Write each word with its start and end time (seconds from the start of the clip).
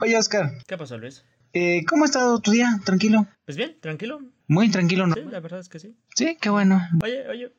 Oye, 0.00 0.16
Oscar, 0.16 0.52
¿Qué 0.66 0.76
pasó, 0.78 0.96
Luis? 0.96 1.24
eh, 1.52 1.84
¿cómo 1.88 2.04
ha 2.04 2.06
estado 2.06 2.38
tu 2.40 2.52
día? 2.52 2.78
¿Tranquilo? 2.84 3.26
Pues 3.44 3.56
bien, 3.56 3.76
tranquilo. 3.80 4.20
Muy 4.46 4.70
tranquilo, 4.70 5.06
¿no? 5.08 5.14
Sí, 5.14 5.22
la 5.28 5.40
verdad 5.40 5.58
es 5.60 5.68
que 5.68 5.78
sí. 5.80 5.96
Sí, 6.14 6.38
qué 6.40 6.50
bueno. 6.50 6.80
Oye, 7.02 7.26
oye, 7.28 7.52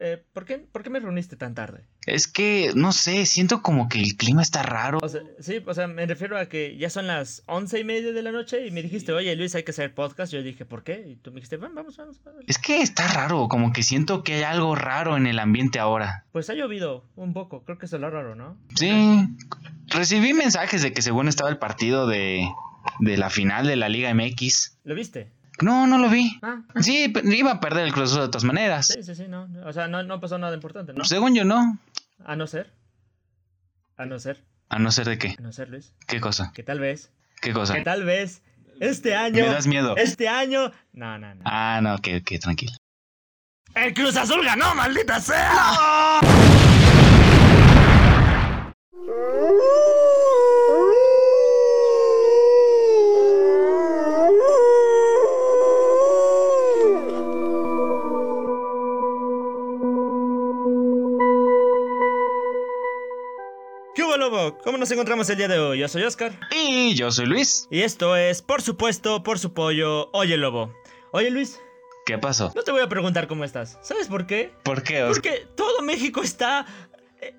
eh, 0.00 0.22
¿por, 0.32 0.44
qué, 0.44 0.58
¿por 0.58 0.82
qué 0.82 0.90
me 0.90 1.00
reuniste 1.00 1.36
tan 1.36 1.54
tarde? 1.54 1.84
Es 2.06 2.26
que, 2.26 2.72
no 2.74 2.92
sé, 2.92 3.26
siento 3.26 3.62
como 3.62 3.88
que 3.88 4.00
el 4.00 4.16
clima 4.16 4.42
está 4.42 4.62
raro. 4.62 4.98
O 5.02 5.08
sea, 5.08 5.22
sí, 5.40 5.62
o 5.64 5.74
sea, 5.74 5.86
me 5.86 6.06
refiero 6.06 6.38
a 6.38 6.46
que 6.46 6.76
ya 6.76 6.90
son 6.90 7.06
las 7.06 7.42
once 7.46 7.80
y 7.80 7.84
media 7.84 8.12
de 8.12 8.22
la 8.22 8.32
noche 8.32 8.66
y 8.66 8.70
me 8.70 8.82
dijiste, 8.82 9.12
oye, 9.12 9.34
Luis, 9.36 9.54
hay 9.54 9.64
que 9.64 9.70
hacer 9.70 9.94
podcast. 9.94 10.32
Yo 10.32 10.42
dije, 10.42 10.64
¿por 10.64 10.84
qué? 10.84 11.04
Y 11.08 11.16
tú 11.16 11.30
me 11.30 11.36
dijiste, 11.36 11.56
"Vamos, 11.56 11.74
vamos, 11.76 11.96
vamos. 11.96 12.20
vamos". 12.24 12.44
Es 12.46 12.58
que 12.58 12.80
está 12.80 13.08
raro, 13.08 13.48
como 13.48 13.72
que 13.72 13.82
siento 13.82 14.22
que 14.22 14.34
hay 14.34 14.42
algo 14.42 14.74
raro 14.74 15.16
en 15.16 15.26
el 15.26 15.38
ambiente 15.38 15.78
ahora. 15.78 16.26
Pues 16.32 16.50
ha 16.50 16.54
llovido 16.54 17.04
un 17.16 17.32
poco, 17.32 17.64
creo 17.64 17.78
que 17.78 17.86
es 17.86 17.92
lo 17.92 18.10
raro, 18.10 18.34
¿no? 18.34 18.56
Sí, 18.74 19.26
recibí 19.88 20.32
mensajes 20.32 20.82
de 20.82 20.92
que 20.92 21.02
según 21.02 21.28
estaba 21.28 21.50
el 21.50 21.58
partido 21.58 22.06
de, 22.06 22.46
de 23.00 23.16
la 23.16 23.30
final 23.30 23.66
de 23.66 23.76
la 23.76 23.88
Liga 23.88 24.12
MX. 24.14 24.78
¿Lo 24.84 24.94
viste? 24.94 25.32
No, 25.62 25.86
no 25.86 25.98
lo 25.98 26.08
vi. 26.10 26.38
Ah, 26.42 26.60
Sí, 26.80 27.12
iba 27.24 27.52
a 27.52 27.60
perder 27.60 27.86
el 27.86 27.92
Cruz 27.92 28.10
Azul 28.10 28.22
de 28.22 28.28
todas 28.28 28.44
maneras. 28.44 28.86
sí, 28.88 29.02
sí, 29.02 29.14
sí, 29.14 29.24
no. 29.28 29.48
O 29.64 29.72
sea, 29.72 29.88
no, 29.88 30.02
no 30.02 30.20
pasó 30.20 30.38
nada 30.38 30.54
importante, 30.54 30.92
¿no? 30.92 31.04
Según 31.04 31.34
yo, 31.34 31.44
no. 31.44 31.78
A 32.24 32.36
no 32.36 32.46
ser. 32.46 32.72
A 33.96 34.04
no 34.06 34.18
ser. 34.18 34.42
A 34.68 34.78
no 34.78 34.90
ser 34.90 35.08
de 35.08 35.18
qué. 35.18 35.36
A 35.38 35.42
no 35.42 35.52
ser, 35.52 35.70
Luis. 35.70 35.92
¿Qué 36.06 36.20
cosa? 36.20 36.52
Que 36.54 36.62
tal 36.62 36.80
vez. 36.80 37.10
¿Qué 37.40 37.52
cosa? 37.52 37.74
Que 37.74 37.82
tal 37.82 38.04
vez. 38.04 38.42
Este 38.80 39.14
año. 39.14 39.44
Me 39.44 39.52
das 39.52 39.66
miedo. 39.66 39.96
Este 39.96 40.28
año. 40.28 40.72
No, 40.92 41.18
no, 41.18 41.34
no. 41.34 41.42
Ah, 41.44 41.80
no, 41.82 41.98
que, 41.98 42.22
que 42.22 42.38
tranquilo. 42.38 42.72
¡El 43.74 43.94
Cruz 43.94 44.16
Azul 44.16 44.44
ganó, 44.44 44.74
maldita 44.74 45.20
sea! 45.20 46.18
¿Qué 46.20 46.26
nos 64.86 64.92
encontramos 64.92 65.28
el 65.30 65.36
día 65.36 65.48
de 65.48 65.58
hoy? 65.58 65.80
Yo 65.80 65.88
soy 65.88 66.04
Oscar. 66.04 66.38
Y 66.54 66.94
yo 66.94 67.10
soy 67.10 67.26
Luis. 67.26 67.66
Y 67.72 67.80
esto 67.80 68.14
es, 68.14 68.40
por 68.40 68.62
supuesto, 68.62 69.24
por 69.24 69.40
su 69.40 69.52
pollo, 69.52 70.10
Oye 70.12 70.36
Lobo. 70.36 70.72
Oye 71.10 71.28
Luis, 71.32 71.58
¿Qué 72.04 72.18
pasó? 72.18 72.52
no 72.54 72.62
te 72.62 72.70
voy 72.70 72.82
a 72.82 72.88
preguntar 72.88 73.26
cómo 73.26 73.42
estás. 73.42 73.80
¿Sabes 73.82 74.06
por 74.06 74.28
qué? 74.28 74.52
¿Por 74.62 74.84
qué, 74.84 75.02
Oscar? 75.02 75.14
Porque 75.32 75.48
todo 75.56 75.82
México 75.82 76.22
está 76.22 76.66
eh, 77.20 77.34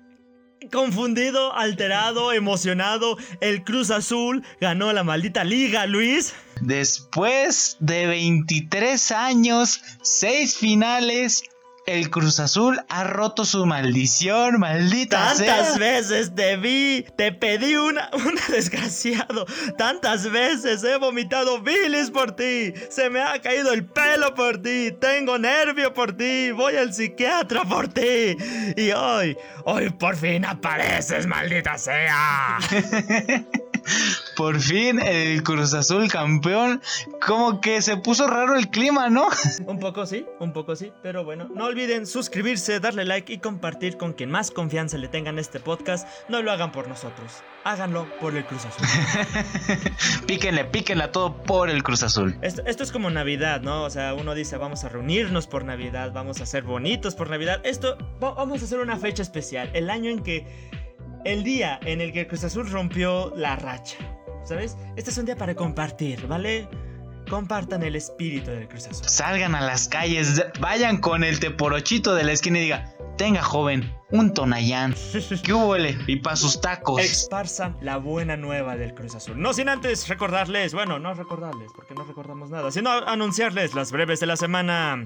confundido, 0.70 1.54
alterado, 1.54 2.32
emocionado. 2.34 3.16
El 3.40 3.64
Cruz 3.64 3.90
Azul 3.90 4.44
ganó 4.60 4.92
la 4.92 5.02
maldita 5.02 5.42
liga, 5.42 5.86
Luis. 5.86 6.34
Después 6.60 7.78
de 7.80 8.08
23 8.08 9.10
años, 9.12 9.80
6 10.02 10.54
finales, 10.54 11.44
el 11.88 12.10
Cruz 12.10 12.38
Azul 12.40 12.80
ha 12.88 13.04
roto 13.04 13.44
su 13.44 13.64
maldición, 13.66 14.60
maldita 14.60 15.34
Tantas 15.34 15.68
sea. 15.68 15.78
veces 15.78 16.34
te 16.34 16.56
vi, 16.56 17.04
te 17.16 17.32
pedí 17.32 17.76
una, 17.76 18.10
una 18.26 18.42
desgraciado. 18.48 19.46
Tantas 19.76 20.30
veces 20.30 20.84
he 20.84 20.96
vomitado 20.98 21.60
bilis 21.60 22.10
por 22.10 22.32
ti. 22.32 22.72
Se 22.90 23.10
me 23.10 23.20
ha 23.22 23.40
caído 23.40 23.72
el 23.72 23.84
pelo 23.86 24.34
por 24.34 24.60
ti. 24.62 24.92
Tengo 25.00 25.38
nervio 25.38 25.94
por 25.94 26.16
ti. 26.16 26.50
Voy 26.50 26.76
al 26.76 26.92
psiquiatra 26.92 27.64
por 27.64 27.88
ti. 27.88 28.36
Y 28.76 28.90
hoy, 28.92 29.36
hoy 29.64 29.90
por 29.90 30.16
fin 30.16 30.44
apareces, 30.44 31.26
maldita 31.26 31.78
sea. 31.78 32.58
Por 34.36 34.60
fin 34.60 35.00
el 35.00 35.42
Cruz 35.42 35.74
Azul 35.74 36.10
campeón. 36.10 36.80
Como 37.26 37.60
que 37.60 37.82
se 37.82 37.96
puso 37.96 38.26
raro 38.26 38.56
el 38.56 38.68
clima, 38.68 39.08
¿no? 39.10 39.28
Un 39.66 39.78
poco 39.80 40.06
sí, 40.06 40.26
un 40.40 40.52
poco 40.52 40.76
sí, 40.76 40.92
pero 41.02 41.24
bueno, 41.24 41.48
no 41.54 41.64
olviden 41.64 42.06
suscribirse, 42.06 42.80
darle 42.80 43.04
like 43.04 43.32
y 43.32 43.38
compartir 43.38 43.96
con 43.96 44.12
quien 44.12 44.30
más 44.30 44.50
confianza 44.50 44.96
le 44.98 45.08
tengan 45.08 45.38
este 45.38 45.60
podcast. 45.60 46.06
No 46.28 46.42
lo 46.42 46.52
hagan 46.52 46.72
por 46.72 46.88
nosotros, 46.88 47.32
háganlo 47.64 48.06
por 48.20 48.36
el 48.36 48.44
Cruz 48.44 48.62
Azul. 48.64 48.86
píquenle, 50.26 50.64
píquenle 50.64 51.04
a 51.04 51.12
todo 51.12 51.42
por 51.42 51.70
el 51.70 51.82
Cruz 51.82 52.02
Azul. 52.02 52.36
Esto, 52.42 52.62
esto 52.66 52.82
es 52.82 52.92
como 52.92 53.10
Navidad, 53.10 53.60
¿no? 53.60 53.82
O 53.84 53.90
sea, 53.90 54.14
uno 54.14 54.34
dice, 54.34 54.56
vamos 54.56 54.84
a 54.84 54.88
reunirnos 54.88 55.46
por 55.46 55.64
Navidad, 55.64 56.12
vamos 56.12 56.40
a 56.40 56.46
ser 56.46 56.62
bonitos 56.62 57.14
por 57.14 57.30
Navidad. 57.30 57.60
Esto, 57.64 57.96
va- 58.22 58.34
vamos 58.34 58.62
a 58.62 58.64
hacer 58.64 58.78
una 58.78 58.96
fecha 58.96 59.22
especial, 59.22 59.70
el 59.74 59.90
año 59.90 60.10
en 60.10 60.22
que, 60.22 60.46
el 61.28 61.44
día 61.44 61.78
en 61.84 62.00
el 62.00 62.10
que 62.10 62.20
el 62.20 62.26
Cruz 62.26 62.42
Azul 62.42 62.70
rompió 62.70 63.30
la 63.36 63.54
racha, 63.54 63.98
¿sabes? 64.44 64.78
Este 64.96 65.10
es 65.10 65.18
un 65.18 65.26
día 65.26 65.36
para 65.36 65.54
compartir, 65.54 66.26
¿vale? 66.26 66.66
Compartan 67.28 67.82
el 67.82 67.96
espíritu 67.96 68.50
del 68.50 68.66
Cruz 68.66 68.86
Azul. 68.86 69.06
Salgan 69.06 69.54
a 69.54 69.60
las 69.60 69.88
calles, 69.88 70.42
vayan 70.58 70.96
con 70.96 71.24
el 71.24 71.38
teporochito 71.38 72.14
de 72.14 72.24
la 72.24 72.32
esquina 72.32 72.58
y 72.58 72.62
diga, 72.62 72.94
tenga 73.18 73.42
joven, 73.42 73.94
un 74.10 74.32
tonayán. 74.32 74.94
¿Qué 75.44 75.52
huele? 75.52 75.98
Y 76.06 76.16
pa' 76.16 76.34
sus 76.34 76.62
tacos. 76.62 77.02
Esparzan 77.02 77.76
la 77.82 77.98
buena 77.98 78.38
nueva 78.38 78.78
del 78.78 78.94
Cruz 78.94 79.14
Azul. 79.14 79.38
No 79.38 79.52
sin 79.52 79.68
antes 79.68 80.08
recordarles, 80.08 80.72
bueno, 80.72 80.98
no 80.98 81.12
recordarles, 81.12 81.70
porque 81.76 81.92
no 81.92 82.04
recordamos 82.04 82.48
nada, 82.48 82.70
sino 82.70 82.90
anunciarles 82.90 83.74
las 83.74 83.92
breves 83.92 84.18
de 84.20 84.26
la 84.26 84.36
semana. 84.38 85.02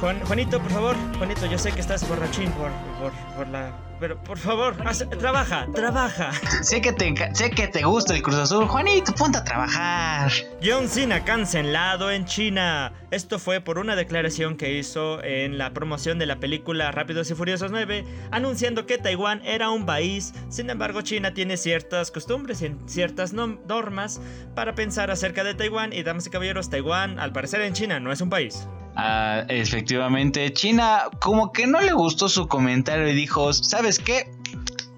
Juan, 0.00 0.20
Juanito, 0.26 0.60
por 0.60 0.70
favor, 0.70 0.96
Juanito, 1.16 1.46
yo 1.46 1.58
sé 1.58 1.72
que 1.72 1.80
estás 1.80 2.06
borrachín 2.06 2.50
por, 2.52 2.70
por, 3.00 3.12
por 3.34 3.48
la... 3.48 3.72
Pero 3.98 4.22
por 4.22 4.36
favor, 4.36 4.76
haz- 4.84 5.08
trabaja, 5.18 5.66
trabaja. 5.74 6.30
Sé 6.60 6.82
que, 6.82 6.92
te, 6.92 7.14
sé 7.34 7.50
que 7.50 7.66
te 7.66 7.82
gusta 7.82 8.14
el 8.14 8.22
Cruz 8.22 8.36
Azul. 8.36 8.66
Juanito, 8.66 9.14
ponte 9.14 9.38
a 9.38 9.44
trabajar. 9.44 10.30
John 10.62 10.86
Cena 10.86 11.24
cancelado 11.24 12.10
en 12.10 12.26
China. 12.26 12.92
Esto 13.10 13.38
fue 13.38 13.62
por 13.62 13.78
una 13.78 13.96
declaración 13.96 14.58
que 14.58 14.74
hizo 14.76 15.24
en 15.24 15.56
la 15.56 15.72
promoción 15.72 16.18
de 16.18 16.26
la 16.26 16.36
película 16.40 16.90
Rápidos 16.92 17.30
y 17.30 17.34
Furiosos 17.34 17.70
9, 17.70 18.04
anunciando 18.32 18.84
que 18.84 18.98
Taiwán 18.98 19.40
era 19.46 19.70
un 19.70 19.86
país. 19.86 20.34
Sin 20.50 20.68
embargo, 20.68 21.00
China 21.00 21.32
tiene 21.32 21.56
ciertas 21.56 22.10
costumbres 22.10 22.60
y 22.60 22.76
ciertas 22.84 23.32
normas 23.32 24.20
para 24.54 24.74
pensar 24.74 25.10
acerca 25.10 25.42
de 25.42 25.54
Taiwán. 25.54 25.94
Y 25.94 26.02
damas 26.02 26.26
y 26.26 26.30
caballeros, 26.30 26.68
Taiwán, 26.68 27.18
al 27.18 27.32
parecer 27.32 27.62
en 27.62 27.72
China, 27.72 27.98
no 27.98 28.12
es 28.12 28.20
un 28.20 28.28
país. 28.28 28.68
Ah, 28.96 29.44
efectivamente, 29.48 30.52
China 30.52 31.04
como 31.20 31.52
que 31.52 31.66
no 31.66 31.80
le 31.80 31.92
gustó 31.92 32.28
su 32.28 32.48
comentario 32.48 33.08
y 33.08 33.14
dijo, 33.14 33.52
¿sabes 33.52 33.98
qué? 33.98 34.30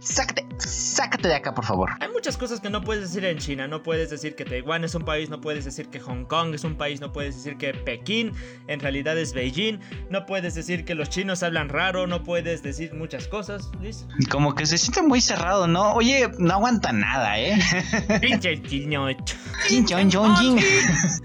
Sácate, 0.01 0.47
sácate 0.59 1.29
de 1.29 1.35
acá, 1.35 1.53
por 1.53 1.65
favor. 1.65 1.91
Hay 2.01 2.09
muchas 2.09 2.37
cosas 2.37 2.61
que 2.61 2.71
no 2.71 2.81
puedes 2.81 3.03
decir 3.03 3.25
en 3.25 3.37
China. 3.39 3.69
No 3.69 3.83
puedes 3.83 4.09
decir 4.09 4.35
que 4.37 4.45
Taiwán 4.45 4.85
es 4.85 4.95
un 4.95 5.05
país, 5.05 5.29
no 5.29 5.41
puedes 5.41 5.65
decir 5.65 5.89
que 5.89 6.01
Hong 6.01 6.25
Kong 6.25 6.55
es 6.55 6.65
un 6.65 6.77
país, 6.77 7.01
no 7.01 7.13
puedes 7.13 7.37
decir 7.37 7.59
que 7.59 7.75
Pekín 7.75 8.33
en 8.69 8.81
realidad 8.81 9.19
es 9.19 9.35
Beijing, 9.35 9.81
no 10.09 10.25
puedes 10.25 10.55
decir 10.55 10.85
que 10.85 10.95
los 10.95 11.11
chinos 11.11 11.43
hablan 11.43 11.69
raro, 11.69 12.07
no 12.07 12.23
puedes 12.23 12.63
decir 12.63 12.95
muchas 12.95 13.29
cosas, 13.29 13.71
Liz. 13.83 14.07
Como 14.31 14.55
que 14.55 14.65
se 14.65 14.79
siente 14.79 15.03
muy 15.03 15.21
cerrado, 15.21 15.67
¿no? 15.67 15.93
Oye, 15.93 16.31
no 16.39 16.55
aguanta 16.55 16.93
nada, 16.93 17.39
¿eh? 17.39 17.59
Pinche 18.21 18.63
chino. 18.63 19.09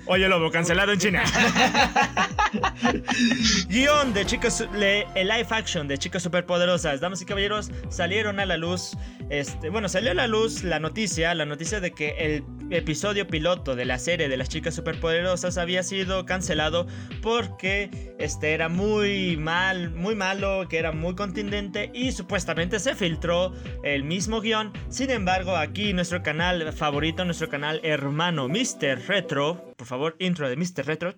Oye, 0.07 0.27
lobo, 0.27 0.51
cancelado 0.51 0.91
en 0.91 0.99
China. 0.99 1.23
Guión 3.69 4.13
de 4.13 4.25
chicas, 4.25 4.65
le- 4.73 5.07
el 5.15 5.27
live 5.27 5.47
action 5.49 5.87
de 5.87 5.97
chicas 5.97 6.23
superpoderosas. 6.23 6.99
Damas 7.01 7.21
y 7.21 7.25
caballeros, 7.25 7.71
salieron 7.89 8.39
a 8.39 8.45
la 8.45 8.57
luz. 8.57 8.91
Este, 9.29 9.69
bueno, 9.69 9.89
salió 9.89 10.11
a 10.11 10.13
la 10.13 10.27
luz 10.27 10.63
la 10.63 10.79
noticia, 10.79 11.33
la 11.33 11.45
noticia 11.45 11.79
de 11.79 11.91
que 11.91 12.09
el 12.19 12.43
episodio 12.69 13.27
piloto 13.27 13.75
de 13.75 13.85
la 13.85 13.99
serie 13.99 14.29
de 14.29 14.37
las 14.37 14.49
chicas 14.49 14.75
superpoderosas 14.75 15.57
había 15.57 15.83
sido 15.83 16.25
cancelado 16.25 16.87
porque 17.21 18.15
este 18.19 18.53
era 18.53 18.69
muy 18.69 19.37
mal, 19.37 19.91
muy 19.91 20.15
malo, 20.15 20.67
que 20.69 20.77
era 20.77 20.91
muy 20.91 21.15
contundente 21.15 21.91
y 21.93 22.11
supuestamente 22.11 22.79
se 22.79 22.95
filtró 22.95 23.53
el 23.83 24.03
mismo 24.03 24.41
guion. 24.41 24.71
Sin 24.89 25.09
embargo, 25.09 25.55
aquí 25.55 25.93
nuestro 25.93 26.23
canal 26.23 26.71
favorito, 26.73 27.25
nuestro 27.25 27.49
canal 27.49 27.79
hermano 27.83 28.47
Mr. 28.47 29.07
Retro, 29.07 29.73
por 29.77 29.87
favor, 29.87 30.15
intro 30.19 30.49
de 30.49 30.55
Mr. 30.55 30.85
Retro, 30.85 31.13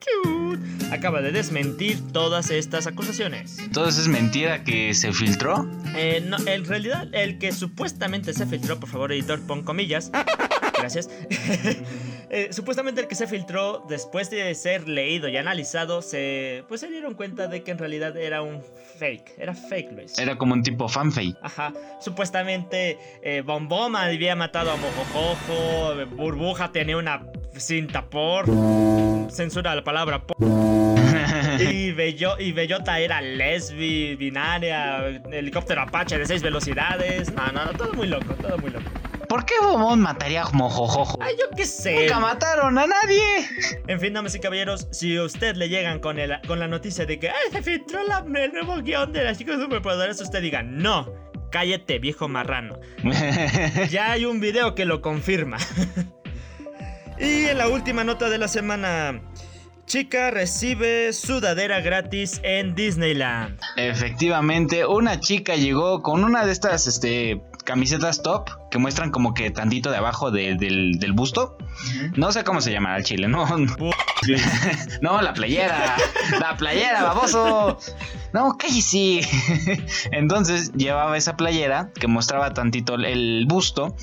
acaba 0.92 1.22
de 1.22 1.32
desmentir 1.32 2.00
todas 2.12 2.50
estas 2.50 2.88
acusaciones. 2.88 3.60
Entonces 3.60 4.04
es 4.04 4.08
mentira 4.08 4.64
que 4.64 4.94
se 4.94 5.12
filtró. 5.14 5.68
Eh, 5.96 6.24
no, 6.26 6.38
en 6.46 6.66
realidad, 6.66 7.08
el 7.14 7.38
que 7.38 7.52
supuestamente 7.52 8.34
se 8.34 8.46
filtró, 8.46 8.80
por 8.80 8.90
favor, 8.90 9.12
editor, 9.12 9.40
pon 9.42 9.64
comillas. 9.64 10.12
Gracias. 10.86 11.10
Eh, 12.28 12.50
supuestamente 12.52 13.00
el 13.02 13.08
que 13.08 13.14
se 13.14 13.28
filtró, 13.28 13.86
después 13.88 14.32
de 14.32 14.54
ser 14.56 14.90
leído 14.90 15.30
y 15.30 15.38
analizado, 15.38 16.02
se, 16.02 16.64
pues 16.68 16.82
se 16.82 16.90
dieron 16.90 17.14
cuenta 17.14 17.48
de 17.48 17.62
que 17.64 17.70
en 17.70 17.78
realidad 17.78 18.18
era 18.18 18.42
un 18.42 18.62
fake. 18.98 19.34
Era 19.38 19.54
fake, 19.54 19.92
Luis. 19.92 20.18
Era 20.18 20.36
como 20.36 20.54
un 20.56 20.64
tipo 20.64 20.90
fanfake. 20.90 21.38
Ajá. 21.44 21.72
Supuestamente 22.02 22.98
eh, 23.22 23.42
Bomboma 23.46 24.06
había 24.06 24.36
matado 24.36 24.72
a 24.72 24.76
Mojojojo. 24.76 26.06
Burbuja 26.16 26.72
tenía 26.72 26.98
una 26.98 27.22
cinta 27.56 28.04
por. 28.10 28.46
Censura 29.32 29.76
la 29.76 29.84
palabra 29.84 30.22
por. 30.26 30.36
Y, 31.60 31.92
Bello- 31.94 32.36
y 32.40 32.52
Bellota 32.52 33.00
era 33.00 33.22
lesbi, 33.22 34.16
binaria, 34.16 35.22
helicóptero 35.32 35.82
Apache 35.84 36.18
de 36.18 36.26
seis 36.26 36.42
velocidades. 36.42 37.32
No, 37.34 37.48
no, 37.54 37.66
no, 37.66 37.72
todo 37.74 37.94
muy 37.94 38.08
loco, 38.08 38.34
todo 38.42 38.58
muy 38.58 38.72
loco. 38.72 38.90
¿Por 39.28 39.46
qué 39.46 39.54
Bomón 39.62 40.02
mataría 40.02 40.44
a 40.44 40.50
Mojojojo? 40.52 41.18
Ay, 41.22 41.36
yo 41.40 41.46
qué 41.56 41.66
sé. 41.66 42.02
Nunca 42.02 42.20
mataron 42.20 42.78
a 42.78 42.88
nadie. 42.88 43.24
En 43.88 44.00
fin, 44.00 44.14
damas 44.14 44.36
y 44.36 44.40
caballeros, 44.40 44.88
si 44.92 45.18
a 45.18 45.24
usted 45.24 45.56
le 45.56 45.70
llegan 45.70 46.00
con, 46.00 46.20
el, 46.20 46.40
con 46.48 46.60
la 46.60 46.68
noticia 46.68 47.06
de 47.06 47.20
que 47.20 47.30
Ay, 47.30 47.52
se 47.52 47.62
filtró 47.62 48.04
la, 48.04 48.26
el 48.42 48.54
nuevo 48.54 48.82
guion 48.82 49.12
de 49.12 49.24
las 49.24 49.38
chicas 49.38 49.60
superpoderosas, 49.60 50.24
usted 50.24 50.42
diga, 50.42 50.64
no, 50.64 51.14
cállate, 51.52 52.00
viejo 52.00 52.28
marrano. 52.28 52.80
ya 53.90 54.12
hay 54.12 54.26
un 54.26 54.40
video 54.40 54.76
que 54.76 54.86
lo 54.86 55.02
confirma. 55.02 55.58
y 57.20 57.46
en 57.46 57.58
la 57.58 57.68
última 57.68 58.04
nota 58.04 58.30
de 58.30 58.38
la 58.38 58.48
semana, 58.48 59.22
chica 59.86 60.32
recibe 60.32 61.14
sudadera 61.14 61.80
gratis 61.82 62.42
en 62.44 62.76
Disneyland. 62.76 63.60
Efectivamente, 63.78 64.86
una 64.86 65.20
chica 65.20 65.56
llegó 65.56 66.02
con 66.02 66.24
una 66.24 66.46
de 66.46 66.52
estas 66.52 66.88
este, 66.88 67.42
camisetas 67.66 68.22
top 68.24 68.50
que 68.72 68.78
muestran 68.78 69.12
como 69.12 69.34
que 69.34 69.52
tantito 69.52 69.92
de 69.92 69.98
abajo 69.98 70.32
de- 70.32 70.56
del, 70.56 70.94
del 71.00 71.12
busto. 71.14 71.58
No 72.16 72.32
sé 72.32 72.44
cómo 72.46 72.62
se 72.62 72.72
llama 72.72 72.96
el 72.96 73.04
chile, 73.04 73.28
¿no? 73.28 73.46
no, 75.02 75.22
la 75.22 75.34
playera. 75.34 75.96
La 76.40 76.56
playera, 76.58 77.04
baboso. 77.04 77.78
No, 78.34 78.58
cállese. 78.58 79.22
Entonces 80.12 80.72
llevaba 80.74 81.18
esa 81.18 81.36
playera 81.36 81.92
que 82.00 82.08
mostraba 82.08 82.54
tantito 82.54 82.96
el- 82.96 83.06
el 83.06 83.46
busto. 83.48 83.96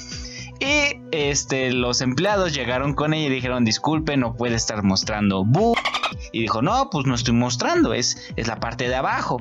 Y 0.60 1.00
este, 1.10 1.72
los 1.72 2.02
empleados 2.02 2.54
llegaron 2.54 2.94
con 2.94 3.14
ella 3.14 3.26
y 3.26 3.30
dijeron, 3.30 3.64
disculpe, 3.64 4.16
no 4.16 4.36
puede 4.36 4.54
estar 4.54 4.82
mostrando 4.84 5.44
bu. 5.44 5.74
Y 6.32 6.40
dijo, 6.40 6.62
no, 6.62 6.88
pues 6.90 7.06
no 7.06 7.14
estoy 7.14 7.34
mostrando, 7.34 7.92
es, 7.92 8.32
es 8.36 8.46
la 8.46 8.58
parte 8.58 8.88
de 8.88 8.94
abajo. 8.94 9.40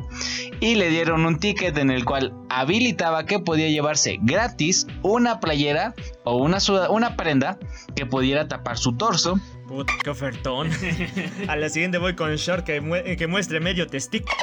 Y 0.59 0.75
le 0.75 0.89
dieron 0.89 1.25
un 1.25 1.39
ticket 1.39 1.77
en 1.77 1.89
el 1.89 2.05
cual 2.05 2.33
habilitaba 2.49 3.25
que 3.25 3.39
podía 3.39 3.69
llevarse 3.69 4.19
gratis 4.21 4.88
una 5.01 5.39
playera 5.39 5.93
o 6.23 6.38
una, 6.38 6.57
una 6.89 7.15
prenda 7.15 7.57
que 7.95 8.05
pudiera 8.05 8.47
tapar 8.47 8.77
su 8.77 8.93
torso. 8.97 9.39
Puta, 9.71 9.94
qué 10.03 10.09
ofertón. 10.09 10.69
A 11.47 11.56
la 11.56 11.69
siguiente 11.69 11.97
voy 11.97 12.13
con 12.13 12.35
short 12.35 12.65
que, 12.65 13.15
que 13.18 13.27
muestre 13.27 13.62
medio 13.62 13.88
testículo. 13.88 14.35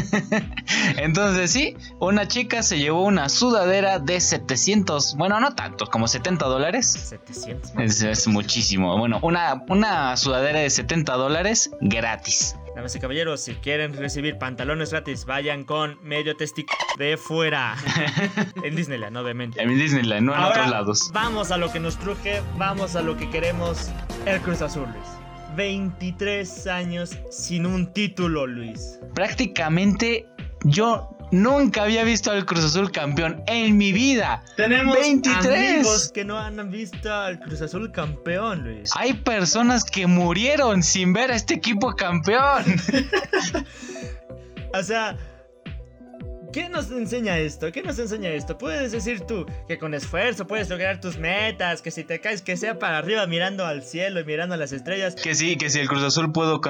Entonces 0.96 1.50
sí, 1.50 1.76
una 1.98 2.26
chica 2.26 2.62
se 2.62 2.78
llevó 2.78 3.04
una 3.04 3.28
sudadera 3.28 3.98
de 3.98 4.18
700, 4.18 5.16
bueno, 5.18 5.38
no 5.38 5.54
tanto, 5.54 5.84
como 5.84 6.08
70 6.08 6.46
dólares. 6.46 6.86
700. 6.86 7.72
Es, 7.78 8.00
es 8.00 8.26
muchísimo. 8.26 8.96
Bueno, 8.96 9.18
una, 9.20 9.62
una 9.68 10.16
sudadera 10.16 10.60
de 10.60 10.70
70 10.70 11.12
dólares 11.12 11.70
gratis. 11.82 12.56
Damas 12.74 12.96
y 12.96 13.00
caballeros, 13.00 13.42
si 13.42 13.54
quieren 13.56 13.94
recibir 13.94 14.38
pantalones 14.38 14.92
gratis, 14.92 15.26
vayan 15.26 15.64
con 15.64 15.98
medio 16.02 16.36
testículo 16.36 16.78
de 16.96 17.18
fuera. 17.18 17.76
en 18.64 18.74
Disneyland, 18.74 19.14
obviamente. 19.14 19.62
En 19.62 19.68
Disneyland, 19.76 20.24
no 20.24 20.32
en 20.32 20.38
Ahora, 20.40 20.52
otros 20.52 20.70
lados. 20.70 21.10
Vamos 21.12 21.50
a 21.50 21.58
lo 21.58 21.70
que 21.70 21.80
nos 21.80 21.98
truje, 21.98 22.40
vamos 22.56 22.96
a 22.96 23.02
lo 23.02 23.18
que 23.18 23.28
queremos. 23.28 23.90
El 24.24 24.40
Cruz 24.40 24.62
Azul, 24.62 24.84
Luis. 24.84 25.08
23 25.56 26.66
años 26.68 27.18
sin 27.30 27.66
un 27.66 27.92
título, 27.92 28.46
Luis. 28.46 29.00
Prácticamente 29.14 30.26
yo 30.62 31.10
nunca 31.32 31.82
había 31.82 32.04
visto 32.04 32.30
al 32.30 32.46
Cruz 32.46 32.64
Azul 32.64 32.92
campeón 32.92 33.42
en 33.48 33.76
mi 33.76 33.90
vida. 33.90 34.44
Tenemos 34.56 34.94
23. 34.94 35.46
amigos 35.46 36.12
que 36.12 36.24
no 36.24 36.38
han 36.38 36.70
visto 36.70 37.12
al 37.12 37.40
Cruz 37.40 37.62
Azul 37.62 37.90
campeón, 37.90 38.62
Luis. 38.62 38.90
Hay 38.96 39.12
personas 39.12 39.84
que 39.84 40.06
murieron 40.06 40.84
sin 40.84 41.12
ver 41.12 41.32
a 41.32 41.34
este 41.34 41.54
equipo 41.54 41.92
campeón. 41.94 42.64
O 44.74 44.82
sea, 44.82 45.18
¿qué 46.52 46.68
nos 46.68 46.90
enseña 46.90 47.38
esto? 47.38 47.72
¿Qué 47.72 47.82
nos 47.82 47.98
enseña 47.98 48.30
esto? 48.30 48.58
Puedes 48.58 48.92
decir 48.92 49.20
tú 49.22 49.46
que 49.66 49.78
con 49.78 49.94
esfuerzo 49.94 50.46
puedes 50.46 50.68
lograr 50.68 51.00
tus 51.00 51.18
metas, 51.18 51.82
que 51.82 51.90
si 51.90 52.04
te 52.04 52.20
caes 52.20 52.42
que 52.42 52.56
sea 52.56 52.78
para 52.78 52.98
arriba 52.98 53.26
mirando 53.26 53.64
al 53.66 53.82
cielo 53.82 54.20
y 54.20 54.24
mirando 54.24 54.54
a 54.54 54.58
las 54.58 54.72
estrellas. 54.72 55.14
Que 55.14 55.34
sí, 55.34 55.56
que 55.56 55.70
si 55.70 55.78
el 55.80 55.88
Cruz 55.88 56.02
Azul 56.02 56.32
pudo, 56.32 56.60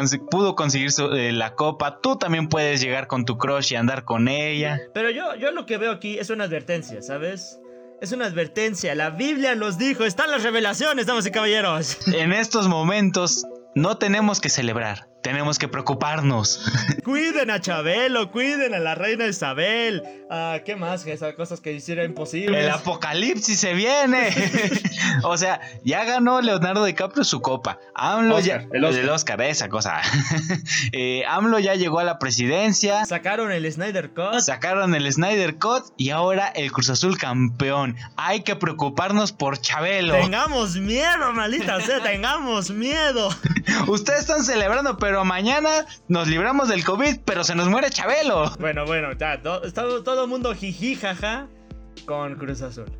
conseguir 0.54 0.92
su- 0.92 1.12
eh, 1.12 1.32
la 1.32 1.54
copa, 1.54 2.00
tú 2.00 2.16
también 2.16 2.48
puedes 2.48 2.80
llegar 2.80 3.06
con 3.08 3.24
tu 3.24 3.36
crush 3.38 3.72
y 3.72 3.76
andar 3.76 4.04
con 4.04 4.28
ella. 4.28 4.78
Pero 4.94 5.10
yo, 5.10 5.34
yo 5.36 5.50
lo 5.52 5.66
que 5.66 5.78
veo 5.78 5.92
aquí 5.92 6.18
es 6.18 6.30
una 6.30 6.44
advertencia, 6.44 7.02
¿sabes? 7.02 7.58
Es 8.00 8.12
una 8.12 8.26
advertencia. 8.26 8.94
La 8.94 9.10
Biblia 9.10 9.54
nos 9.54 9.78
dijo, 9.78 10.04
están 10.04 10.30
las 10.30 10.42
revelaciones, 10.42 11.06
damas 11.06 11.26
y 11.26 11.30
caballeros. 11.30 11.98
En 12.08 12.32
estos 12.32 12.66
momentos 12.68 13.44
no 13.74 13.96
tenemos 13.98 14.40
que 14.40 14.48
celebrar, 14.48 15.06
tenemos 15.22 15.58
que 15.58 15.68
preocuparnos. 15.68 16.60
cuiden 17.04 17.50
a 17.50 17.60
Chabelo, 17.60 18.30
cuiden 18.30 18.74
a 18.74 18.78
la 18.78 18.94
reina 18.94 19.26
Isabel. 19.26 20.02
Ah, 20.30 20.60
¿Qué 20.64 20.76
más? 20.76 21.06
Esas 21.06 21.34
cosas 21.34 21.60
que 21.60 21.72
hicieron 21.72 22.06
imposibles. 22.06 22.64
El 22.64 22.70
apocalipsis 22.70 23.58
se 23.58 23.74
viene. 23.74 24.30
o 25.22 25.36
sea, 25.36 25.60
ya 25.84 26.04
ganó 26.04 26.40
Leonardo 26.40 26.84
DiCaprio 26.84 27.24
su 27.24 27.40
copa. 27.40 27.78
AMLO 27.94 28.36
Oscar, 28.36 28.62
ya. 28.62 28.68
el 28.72 28.84
Oscar. 28.84 29.10
Oscar, 29.10 29.42
esa 29.42 29.68
cosa. 29.68 30.00
Eh, 30.92 31.24
AMLO 31.26 31.58
ya 31.58 31.74
llegó 31.74 32.00
a 32.00 32.04
la 32.04 32.18
presidencia. 32.18 33.04
Sacaron 33.06 33.52
el 33.52 33.70
Snyder 33.70 34.10
Cut. 34.10 34.40
Sacaron 34.40 34.94
el 34.94 35.10
Snyder 35.10 35.56
Cut 35.58 35.84
y 35.96 36.10
ahora 36.10 36.48
el 36.48 36.72
Cruz 36.72 36.90
Azul 36.90 37.18
campeón. 37.18 37.96
Hay 38.16 38.42
que 38.42 38.56
preocuparnos 38.56 39.32
por 39.32 39.58
Chabelo. 39.58 40.14
Tengamos 40.14 40.76
miedo, 40.76 41.32
maldita 41.32 41.80
sea, 41.80 42.02
tengamos 42.02 42.70
miedo. 42.70 43.28
Ustedes 43.86 44.20
están 44.20 44.44
celebrando, 44.44 44.96
pero 44.98 45.11
mañana 45.24 45.86
nos 46.08 46.26
libramos 46.28 46.68
del 46.68 46.84
COVID, 46.84 47.20
pero 47.24 47.44
se 47.44 47.54
nos 47.54 47.68
muere 47.68 47.90
Chabelo. 47.90 48.50
Bueno, 48.58 48.84
bueno, 48.86 49.12
ya, 49.12 49.40
to- 49.42 49.60
todo, 49.72 50.02
todo 50.02 50.26
mundo 50.26 50.54
jiji, 50.54 50.96
jaja, 50.96 51.46
con 52.06 52.34
Cruz 52.36 52.62
Azul. 52.62 52.90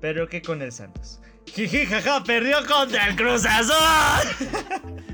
Pero 0.00 0.28
¿qué 0.28 0.42
con 0.42 0.62
el 0.62 0.72
Santos? 0.72 1.20
Jiji, 1.46 1.86
jaja, 1.86 2.24
perdió 2.24 2.58
contra 2.66 3.06
el 3.08 3.16
Cruz 3.16 3.44
Azul. 3.46 4.48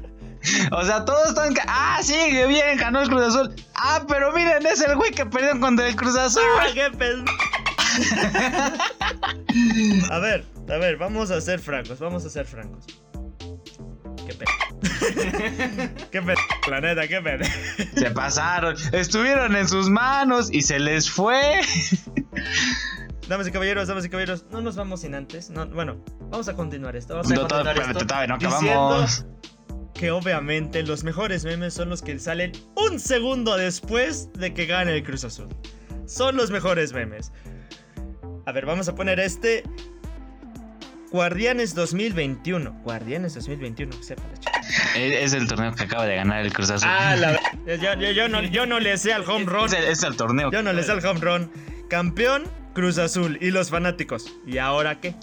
O 0.70 0.84
sea, 0.84 1.04
todos 1.04 1.30
están. 1.30 1.52
Ah, 1.66 1.98
sí, 2.00 2.14
bien, 2.46 2.78
ganó 2.78 3.00
el 3.00 3.08
Cruz 3.08 3.22
Azul. 3.22 3.52
Ah, 3.74 4.04
pero 4.08 4.32
miren, 4.32 4.64
es 4.66 4.80
el 4.80 4.94
güey 4.96 5.10
que 5.10 5.26
perdió 5.26 5.58
contra 5.60 5.88
el 5.88 5.96
Cruz 5.96 6.16
Azul. 6.16 6.40
Ah, 6.60 6.66
qué 6.72 6.86
A 10.10 10.18
ver, 10.20 10.44
a 10.68 10.76
ver, 10.76 10.96
vamos 10.96 11.30
a 11.32 11.40
ser 11.40 11.58
francos, 11.58 11.98
vamos 11.98 12.24
a 12.24 12.30
ser 12.30 12.46
francos. 12.46 12.84
Qué 14.26 14.34
pe... 14.34 14.44
qué 16.10 16.22
pe... 16.22 16.34
La 16.70 16.80
neta, 16.80 17.06
qué 17.08 17.20
pe... 17.20 17.38
Se 17.96 18.10
pasaron, 18.10 18.76
estuvieron 18.92 19.56
en 19.56 19.68
sus 19.68 19.88
manos 19.88 20.48
y 20.52 20.62
se 20.62 20.78
les 20.78 21.10
fue. 21.10 21.60
Damas 23.28 23.46
y 23.46 23.50
caballeros, 23.50 23.88
damas 23.88 24.04
y 24.06 24.08
caballeros, 24.08 24.46
no 24.50 24.60
nos 24.60 24.76
vamos 24.76 25.02
sin 25.02 25.14
antes. 25.14 25.50
No, 25.50 25.66
bueno, 25.66 26.02
vamos 26.30 26.48
a 26.48 26.54
continuar 26.54 26.96
esto. 26.96 27.14
Vamos 27.14 27.30
a 27.30 27.34
No, 27.34 27.40
continuar 27.42 27.78
esto 27.78 28.04
no 28.26 28.34
acabamos. 28.34 29.26
Que 29.92 30.10
obviamente 30.12 30.82
los 30.84 31.02
mejores 31.04 31.44
memes 31.44 31.74
son 31.74 31.90
los 31.90 32.02
que 32.02 32.18
salen 32.18 32.52
un 32.76 33.00
segundo 33.00 33.56
después 33.56 34.32
de 34.32 34.54
que 34.54 34.66
gane 34.66 34.94
el 34.94 35.02
Cruz 35.02 35.24
Azul. 35.24 35.48
Son 36.06 36.36
los 36.36 36.50
mejores 36.50 36.92
memes. 36.92 37.32
A 38.46 38.52
ver, 38.52 38.64
vamos 38.64 38.88
a 38.88 38.94
poner 38.94 39.20
este. 39.20 39.62
Guardianes 41.10 41.74
2021. 41.74 42.80
Guardianes 42.84 43.34
2021, 43.34 43.92
sepa 44.02 44.22
la 44.30 44.38
chica. 44.38 44.47
Es, 44.98 45.32
el 45.32 45.46
torneo 45.46 45.74
que 45.74 45.84
acaba 45.84 46.06
de 46.06 46.16
ganar 46.16 46.44
el 46.44 46.52
Cruz 46.52 46.70
Azul. 46.70 46.88
Ah, 46.90 47.16
la 47.16 47.32
yo, 47.76 47.94
yo- 48.00 48.10
yo 48.12 48.28
no, 48.28 48.42
yo 48.42 48.66
no 48.66 48.80
le 48.80 48.96
sé 48.98 49.12
al 49.12 49.28
home 49.28 49.44
run. 49.46 49.66
es, 49.66 49.72
el, 49.72 49.84
es 49.84 50.02
el 50.02 50.16
torneo. 50.16 50.50
Yo 50.50 50.62
no 50.62 50.72
le 50.72 50.82
sé 50.82 50.92
al 50.92 51.04
home 51.04 51.20
run. 51.20 51.50
Campeón, 51.88 52.44
Cruz 52.74 52.98
Azul 52.98 53.38
y 53.40 53.50
los 53.50 53.70
fanáticos. 53.70 54.26
¿Y 54.46 54.58
ahora 54.58 55.00
qué? 55.00 55.14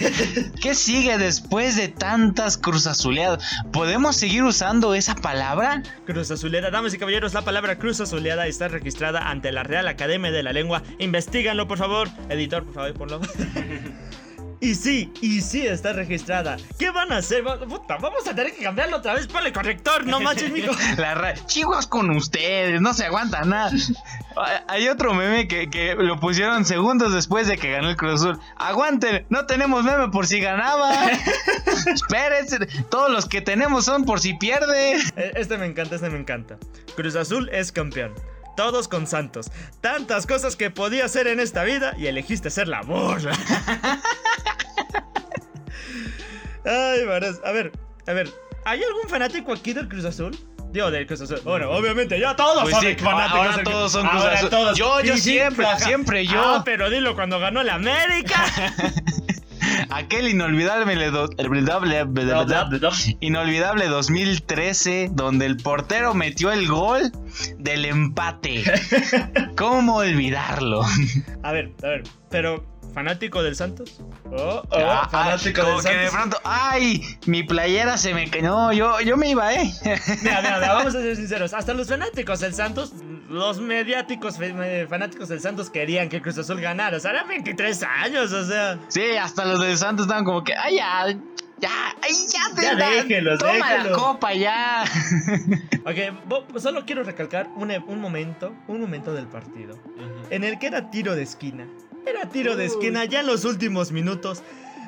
¿Qué 0.62 0.74
sigue 0.74 1.18
después 1.18 1.76
de 1.76 1.88
tantas 1.88 2.56
Cruz 2.56 2.86
Azuleadas? 2.86 3.44
¿Podemos 3.72 4.16
seguir 4.16 4.44
usando 4.44 4.94
esa 4.94 5.14
palabra? 5.16 5.82
Cruz 6.06 6.30
Azuleada, 6.30 6.70
damas 6.70 6.94
y 6.94 6.98
caballeros, 6.98 7.34
la 7.34 7.42
palabra 7.42 7.76
Cruz 7.78 8.00
Azuleada 8.00 8.46
está 8.46 8.68
registrada 8.68 9.28
ante 9.30 9.50
la 9.50 9.62
Real 9.64 9.88
Academia 9.88 10.30
de 10.30 10.42
la 10.44 10.52
Lengua. 10.52 10.82
Investíganlo, 10.98 11.66
por 11.66 11.78
favor. 11.78 12.08
Editor, 12.28 12.64
por 12.64 12.74
favor, 12.74 12.94
ponlo. 12.94 13.20
Y 14.64 14.76
sí, 14.76 15.12
y 15.20 15.40
sí 15.40 15.66
está 15.66 15.92
registrada. 15.92 16.56
¿Qué 16.78 16.90
van 16.92 17.10
a 17.10 17.16
hacer? 17.16 17.42
Puta, 17.42 17.96
vamos 17.96 18.24
a 18.28 18.32
tener 18.32 18.54
que 18.54 18.62
cambiarlo 18.62 18.98
otra 18.98 19.14
vez. 19.14 19.26
Ponle 19.26 19.52
corrector, 19.52 20.06
no 20.06 20.20
manches, 20.20 20.52
mijo. 20.52 20.72
La 20.98 21.14
ra- 21.16 21.34
con 21.88 22.10
ustedes, 22.10 22.80
no 22.80 22.94
se 22.94 23.06
aguanta 23.06 23.40
nada. 23.40 23.72
Hay- 24.68 24.86
otro 24.86 25.14
meme 25.14 25.48
que, 25.48 25.68
que 25.68 25.96
lo 25.96 26.20
pusieron 26.20 26.64
segundos 26.64 27.12
después 27.12 27.48
de 27.48 27.58
que 27.58 27.72
ganó 27.72 27.90
el 27.90 27.96
Cruz 27.96 28.20
Azul. 28.20 28.38
Aguanten, 28.56 29.26
no 29.30 29.46
tenemos 29.46 29.82
meme 29.82 30.10
por 30.10 30.28
si 30.28 30.38
ganaba. 30.38 30.92
Espérense, 31.92 32.58
todos 32.88 33.10
los 33.10 33.26
que 33.26 33.40
tenemos 33.40 33.84
son 33.84 34.04
por 34.04 34.20
si 34.20 34.34
pierde. 34.34 34.92
Eh, 35.16 35.32
Este 35.34 35.58
me 35.58 35.66
encanta, 35.66 35.96
este 35.96 36.08
me 36.08 36.18
encanta. 36.20 36.56
Cruz 36.94 37.16
Azul 37.16 37.48
es 37.52 37.72
campeón. 37.72 38.14
Todos 38.56 38.86
con 38.86 39.06
Santos. 39.08 39.50
Tantas 39.80 40.26
cosas 40.26 40.54
que 40.56 40.70
podía 40.70 41.06
hacer 41.06 41.26
en 41.26 41.40
esta 41.40 41.64
vida 41.64 41.94
y 41.98 42.06
elegiste 42.06 42.48
ser 42.50 42.68
la 42.68 42.82
burla. 42.82 43.32
Ay, 46.64 47.04
varas. 47.04 47.40
A 47.44 47.52
ver, 47.52 47.72
a 48.06 48.12
ver. 48.12 48.30
¿Hay 48.64 48.80
algún 48.82 49.08
fanático 49.08 49.52
aquí 49.52 49.72
del 49.72 49.88
Cruz 49.88 50.04
Azul? 50.04 50.36
Digo, 50.70 50.90
del 50.90 51.06
Cruz 51.06 51.20
Azul. 51.20 51.40
Bueno, 51.44 51.70
obviamente 51.70 52.18
ya 52.18 52.34
todos 52.36 52.62
Pues 52.62 52.74
son 52.74 52.82
sí, 52.84 52.94
fanáticos. 52.94 53.38
ahora 53.40 53.56
del- 53.56 53.64
todos 53.64 53.92
son 53.92 54.06
Cruz 54.08 54.22
Ahora 54.22 54.34
Azul. 54.36 54.50
todos. 54.50 54.78
Yo, 54.78 55.00
yo 55.02 55.16
siempre, 55.16 55.66
siempre 55.78 56.26
yo. 56.26 56.40
Ah, 56.42 56.62
pero 56.64 56.88
dilo 56.90 57.14
cuando 57.14 57.38
ganó 57.40 57.60
el 57.60 57.68
América. 57.70 58.44
aquel 59.90 60.28
inolvidable, 60.28 60.84
inolvidable 63.20 63.86
2013 63.88 65.08
donde 65.12 65.46
el 65.46 65.56
portero 65.56 66.14
metió 66.14 66.52
el 66.52 66.66
gol 66.68 67.12
del 67.58 67.84
empate. 67.84 68.64
¿Cómo 69.56 69.96
olvidarlo? 69.96 70.82
A 71.42 71.52
ver, 71.52 71.72
a 71.82 71.86
ver, 71.88 72.02
pero 72.30 72.64
¿Fanático 72.92 73.42
del 73.42 73.56
Santos? 73.56 74.00
Oh, 74.30 74.62
oh 74.68 74.76
ah, 74.76 75.08
fanático 75.10 75.62
del 75.62 75.80
Santos. 75.80 75.90
que 75.90 75.96
de 75.96 76.10
pronto, 76.10 76.38
¡ay! 76.44 77.02
Mi 77.26 77.42
playera 77.42 77.96
se 77.96 78.12
me. 78.14 78.26
No, 78.42 78.72
yo, 78.72 79.00
yo 79.00 79.16
me 79.16 79.30
iba, 79.30 79.52
¿eh? 79.54 79.72
Mira, 80.22 80.40
mira, 80.42 80.58
mira, 80.58 80.58
vamos 80.74 80.94
a 80.94 81.00
ser 81.00 81.16
sinceros. 81.16 81.54
Hasta 81.54 81.74
los 81.74 81.88
fanáticos 81.88 82.40
del 82.40 82.54
Santos, 82.54 82.92
los 83.28 83.60
mediáticos 83.60 84.36
fanáticos 84.88 85.28
del 85.28 85.40
Santos 85.40 85.70
querían 85.70 86.08
que 86.08 86.20
Cruz 86.20 86.38
Azul 86.38 86.60
ganara. 86.60 86.96
O 86.96 87.00
sea, 87.00 87.12
eran 87.12 87.28
23 87.28 87.82
años, 87.82 88.32
o 88.32 88.44
sea. 88.44 88.78
Sí, 88.88 89.16
hasta 89.16 89.44
los 89.44 89.60
del 89.60 89.76
Santos 89.78 90.06
estaban 90.06 90.24
como 90.24 90.44
que, 90.44 90.54
¡ay, 90.54 90.76
ya! 90.76 91.16
Ya, 91.58 91.94
ay, 92.02 92.10
ya, 92.28 92.56
te 92.56 92.62
ya 92.62 92.74
déjenlos, 92.74 93.38
Toma 93.38 93.74
la 93.76 93.92
copa 93.92 94.34
ya. 94.34 94.82
ok, 95.86 96.58
solo 96.58 96.84
quiero 96.84 97.04
recalcar 97.04 97.48
un, 97.54 97.70
un 97.86 98.00
momento, 98.00 98.52
un 98.66 98.80
momento 98.80 99.14
del 99.14 99.28
partido. 99.28 99.78
En 100.30 100.42
el 100.42 100.58
que 100.58 100.66
era 100.66 100.90
tiro 100.90 101.14
de 101.14 101.22
esquina. 101.22 101.68
Era 102.06 102.28
tiro 102.28 102.56
de 102.56 102.64
esquina 102.64 103.04
ya 103.04 103.20
en 103.20 103.26
los 103.26 103.44
últimos 103.44 103.92
minutos. 103.92 104.42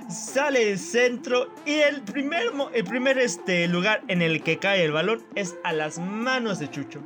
Sale 0.08 0.70
el 0.70 0.78
centro 0.78 1.48
y 1.64 1.74
el 1.74 2.02
primer, 2.02 2.52
el 2.74 2.84
primer 2.84 3.18
este, 3.18 3.66
lugar 3.68 4.02
en 4.08 4.20
el 4.20 4.42
que 4.42 4.58
cae 4.58 4.84
el 4.84 4.92
balón 4.92 5.22
es 5.34 5.54
a 5.64 5.72
las 5.72 5.98
manos 5.98 6.58
de 6.58 6.70
Chucho. 6.70 7.00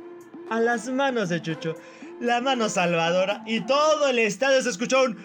A 0.49 0.59
las 0.59 0.89
manos 0.89 1.29
de 1.29 1.41
Chucho. 1.41 1.75
La 2.19 2.41
mano 2.41 2.67
salvadora 2.67 3.43
y 3.45 3.61
todo 3.61 4.09
el 4.09 4.19
estadio 4.19 4.61
se 4.61 4.69
escuchó 4.69 5.03
un 5.03 5.15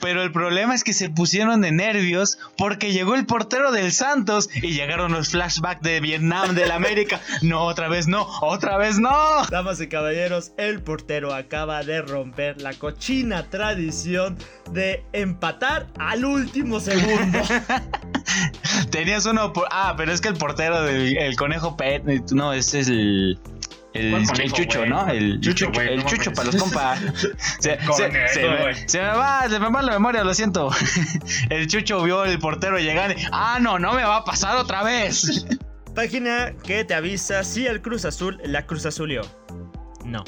pero 0.00 0.22
el 0.22 0.32
problema 0.32 0.74
es 0.74 0.84
que 0.84 0.92
se 0.92 1.10
pusieron 1.10 1.60
de 1.60 1.72
nervios 1.72 2.38
porque 2.56 2.92
llegó 2.92 3.14
el 3.14 3.26
portero 3.26 3.72
del 3.72 3.92
Santos 3.92 4.48
y 4.54 4.72
llegaron 4.72 5.12
los 5.12 5.30
flashbacks 5.30 5.82
de 5.82 6.00
Vietnam, 6.00 6.54
del 6.54 6.70
América. 6.70 7.20
No, 7.42 7.64
otra 7.64 7.88
vez 7.88 8.06
no, 8.06 8.26
otra 8.42 8.76
vez 8.76 8.98
no. 8.98 9.10
Damas 9.50 9.80
y 9.80 9.88
caballeros, 9.88 10.52
el 10.56 10.82
portero 10.82 11.34
acaba 11.34 11.82
de 11.82 12.02
romper 12.02 12.60
la 12.60 12.74
cochina 12.74 13.44
tradición 13.44 14.36
de 14.72 15.02
empatar 15.12 15.86
al 15.98 16.24
último 16.24 16.80
segundo. 16.80 17.38
Tenías 18.90 19.26
uno 19.26 19.52
por... 19.52 19.68
Ah, 19.70 19.94
pero 19.96 20.12
es 20.12 20.20
que 20.20 20.28
el 20.28 20.36
portero 20.36 20.82
del 20.82 21.36
conejo 21.36 21.76
Pet... 21.76 22.04
No, 22.32 22.52
ese 22.52 22.80
es 22.80 22.88
el... 22.88 23.38
El, 23.92 24.52
chucho, 24.52 24.86
¿no? 24.86 25.08
El 25.08 25.40
chucho, 25.40 25.70
el 25.80 26.04
chucho 26.04 26.32
para 26.32 26.50
los 26.50 26.56
compas. 26.56 27.00
Se, 27.60 27.76
me, 27.76 29.08
va, 29.08 29.48
se 29.48 29.58
me 29.58 29.68
va 29.68 29.82
la 29.82 29.92
memoria, 29.92 30.22
lo 30.24 30.32
siento. 30.34 30.70
El 31.50 31.66
chucho 31.66 32.02
vio 32.02 32.24
el 32.24 32.38
portero 32.38 32.78
llegar 32.78 33.18
y, 33.18 33.22
ah, 33.32 33.58
no, 33.60 33.78
no 33.78 33.92
me 33.92 34.02
va 34.02 34.16
a 34.16 34.24
pasar 34.24 34.56
otra 34.56 34.82
vez. 34.82 35.46
Página 35.94 36.52
que 36.64 36.84
te 36.84 36.94
avisa 36.94 37.42
si 37.42 37.66
el 37.66 37.82
Cruz 37.82 38.04
Azul 38.04 38.40
la 38.44 38.66
Cruz 38.66 38.86
Azulió. 38.86 39.22
No. 40.04 40.24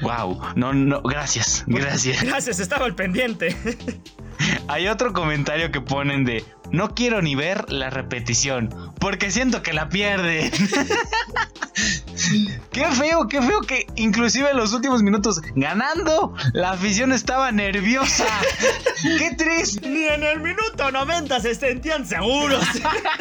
Wow, 0.00 0.40
no, 0.54 0.72
no, 0.72 1.02
gracias, 1.02 1.64
gracias. 1.66 2.22
Gracias, 2.22 2.58
estaba 2.58 2.86
al 2.86 2.94
pendiente. 2.94 3.56
Hay 4.68 4.88
otro 4.88 5.12
comentario 5.12 5.70
que 5.72 5.80
ponen 5.80 6.24
de 6.24 6.44
no 6.70 6.94
quiero 6.94 7.20
ni 7.22 7.34
ver 7.34 7.70
la 7.70 7.90
repetición 7.90 8.94
porque 8.98 9.30
siento 9.30 9.62
que 9.62 9.72
la 9.72 9.88
pierden. 9.88 10.50
Qué 12.78 12.86
feo, 12.94 13.26
qué 13.26 13.42
feo 13.42 13.60
que 13.62 13.86
inclusive 13.96 14.50
en 14.50 14.56
los 14.56 14.72
últimos 14.72 15.02
minutos 15.02 15.40
ganando 15.56 16.34
la 16.52 16.72
afición 16.72 17.12
estaba 17.12 17.50
nerviosa. 17.50 18.26
qué 19.18 19.34
triste. 19.36 19.88
Ni 19.88 20.04
en 20.04 20.22
el 20.22 20.40
minuto 20.40 20.90
90 20.90 21.40
se 21.40 21.54
sentían 21.54 22.06
seguros. 22.06 22.64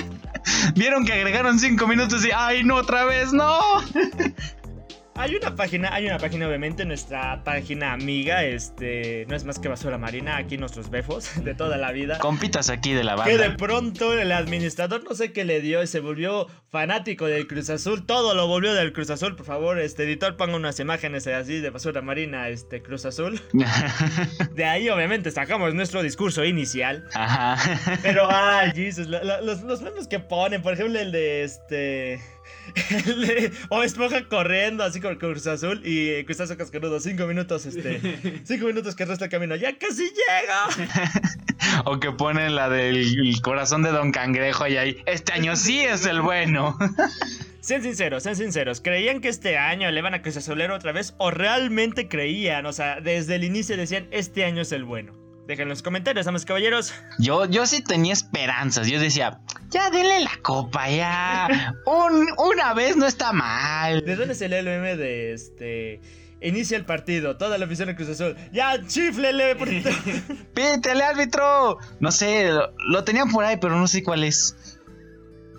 Vieron 0.76 1.06
que 1.06 1.14
agregaron 1.14 1.60
5 1.60 1.88
minutos 1.88 2.24
y 2.24 2.30
ay 2.32 2.64
no 2.64 2.76
otra 2.76 3.06
vez, 3.06 3.34
no. 3.34 3.60
Hay 5.20 5.36
una 5.36 5.56
página, 5.56 5.90
hay 5.92 6.06
una 6.06 6.20
página 6.20 6.48
obviamente, 6.48 6.86
nuestra 6.86 7.44
página 7.44 7.92
amiga, 7.92 8.44
este, 8.44 9.26
no 9.28 9.36
es 9.36 9.46
más 9.46 9.58
que 9.58 9.68
basura 9.68 9.98
marina, 9.98 10.38
aquí 10.38 10.58
nuestros 10.60 10.92
befos 10.92 11.32
de 11.44 11.56
toda 11.56 11.78
la 11.78 11.92
vida. 11.92 12.20
Compitas 12.20 12.70
aquí 12.70 12.94
de 12.94 13.04
la 13.04 13.16
banda. 13.16 13.32
Que 13.32 13.40
de 13.40 13.50
pronto 13.52 14.14
el 14.14 14.32
administrador 14.32 15.04
no 15.04 15.16
sé 15.16 15.34
qué 15.34 15.44
le 15.44 15.60
dio 15.60 15.82
y 15.82 15.88
se 15.88 16.02
volvió 16.02 16.48
fanático 16.70 17.26
del 17.26 17.48
Cruz 17.48 17.72
Azul, 17.72 18.06
todo 18.06 18.36
lo 18.36 18.48
volvió 18.48 18.76
del 18.76 18.94
Cruz 18.94 19.10
Azul, 19.10 19.36
por 19.36 19.48
favor, 19.48 19.80
este 19.80 20.04
editor 20.04 20.38
ponga 20.38 20.56
unas 20.56 20.80
imágenes 20.80 21.26
así 21.26 21.62
de 21.62 21.72
basura 21.72 22.04
marina, 22.04 22.50
este 22.50 22.84
Cruz 22.84 23.06
Azul. 23.06 23.42
de 24.54 24.66
ahí 24.66 24.88
obviamente 24.90 25.32
sacamos 25.32 25.74
nuestro 25.74 26.04
discurso 26.04 26.46
inicial. 26.46 27.08
Ajá. 27.16 27.58
Pero, 28.04 28.28
ay, 28.30 28.72
Jesus, 28.76 29.08
los, 29.08 29.64
los 29.64 29.82
memes 29.82 30.08
que 30.08 30.20
ponen, 30.20 30.62
por 30.62 30.74
ejemplo 30.74 31.00
el 31.00 31.12
de 31.12 31.44
este 31.44 32.22
o 33.70 33.84
Esponja 33.84 34.28
corriendo 34.28 34.84
así 34.84 35.00
con 35.00 35.16
Cruz 35.16 35.48
Azul 35.48 35.82
y 35.84 36.24
Cruz 36.26 36.40
Azul 36.40 36.58
cascarudo. 36.58 37.00
Cinco 37.00 37.26
minutos, 37.28 37.66
este. 37.66 38.42
Cinco 38.44 38.68
minutos 38.68 38.96
que 38.96 39.06
resta 39.06 39.26
el 39.26 39.32
camino. 39.32 39.56
¡Ya 39.56 39.78
casi 39.78 40.04
llega! 40.04 40.92
o 41.86 42.00
que 42.00 42.12
ponen 42.12 42.56
la 42.56 42.70
del 42.70 43.42
corazón 43.42 43.84
de 43.84 43.92
Don 43.92 44.12
Cangrejo 44.12 44.68
y 44.68 44.78
ahí. 44.78 45.04
Este 45.06 45.34
año 45.34 45.56
sí 45.56 45.80
es 45.82 46.06
el 46.06 46.22
bueno. 46.22 46.78
Sean 47.62 47.84
sinceros, 47.84 48.24
sean 48.24 48.36
sinceros. 48.36 48.80
¿Creían 48.82 49.20
que 49.20 49.28
este 49.28 49.58
año 49.58 49.92
le 49.92 50.00
iban 50.00 50.14
a 50.14 50.22
Cruz 50.22 50.38
Azulero 50.38 50.76
otra 50.76 50.94
vez? 50.94 51.16
¿O 51.18 51.32
realmente 51.32 52.08
creían? 52.08 52.66
O 52.66 52.74
sea, 52.74 53.02
desde 53.02 53.36
el 53.36 53.44
inicio 53.44 53.76
decían, 53.76 54.08
este 54.12 54.46
año 54.46 54.62
es 54.62 54.72
el 54.72 54.86
bueno. 54.86 55.14
Dejen 55.48 55.64
en 55.64 55.70
los 55.70 55.82
comentarios, 55.82 56.26
damas 56.26 56.44
caballeros. 56.44 56.94
Yo, 57.20 57.46
yo 57.46 57.66
sí 57.66 57.82
tenía 57.82 58.12
esperanzas. 58.12 58.88
Yo 58.88 59.00
decía, 59.00 59.40
ya 59.78 59.90
denle 59.92 60.22
la 60.22 60.40
copa, 60.42 60.90
ya. 60.90 61.76
Un, 61.86 62.28
una 62.38 62.74
vez 62.74 62.96
no 62.98 63.06
está 63.06 63.32
mal. 63.32 64.04
¿De 64.04 64.16
dónde 64.16 64.34
es 64.34 64.42
el 64.42 64.52
LM 64.52 64.98
de 64.98 65.34
este? 65.34 66.02
Inicia 66.42 66.78
el 66.78 66.86
partido, 66.86 67.38
toda 67.38 67.58
la 67.58 67.66
afición 67.66 67.88
de 67.88 67.96
Cruz 67.96 68.10
Azul. 68.10 68.36
¡Ya, 68.52 68.84
chiflele! 68.88 69.56
¡Pítele, 70.54 71.04
árbitro! 71.04 71.78
No 72.00 72.12
sé, 72.12 72.50
lo, 72.50 72.74
lo 72.90 73.04
tenían 73.04 73.32
por 73.32 73.46
ahí, 73.46 73.58
pero 73.58 73.76
no 73.76 73.88
sé 73.88 74.04
cuál 74.04 74.24
es. 74.24 74.56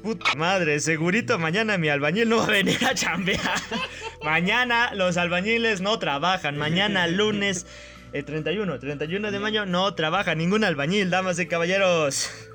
Puta 0.03 0.35
madre, 0.37 0.79
segurito 0.81 1.39
mañana 1.39 1.77
mi 1.77 1.89
albañil 1.89 2.29
no 2.29 2.39
va 2.39 2.45
a 2.45 2.51
venir 2.51 2.85
a 2.85 2.95
chambear. 2.95 3.41
mañana 4.25 4.95
los 4.95 5.17
albañiles 5.17 5.81
no 5.81 5.99
trabajan. 5.99 6.57
Mañana 6.57 7.07
lunes 7.07 7.67
el 8.13 8.25
31, 8.25 8.79
31 8.79 9.31
de 9.31 9.39
mayo 9.39 9.67
no 9.67 9.95
trabaja 9.95 10.35
ningún 10.35 10.65
albañil, 10.65 11.11
damas 11.11 11.39
y 11.39 11.47
caballeros. 11.47 12.48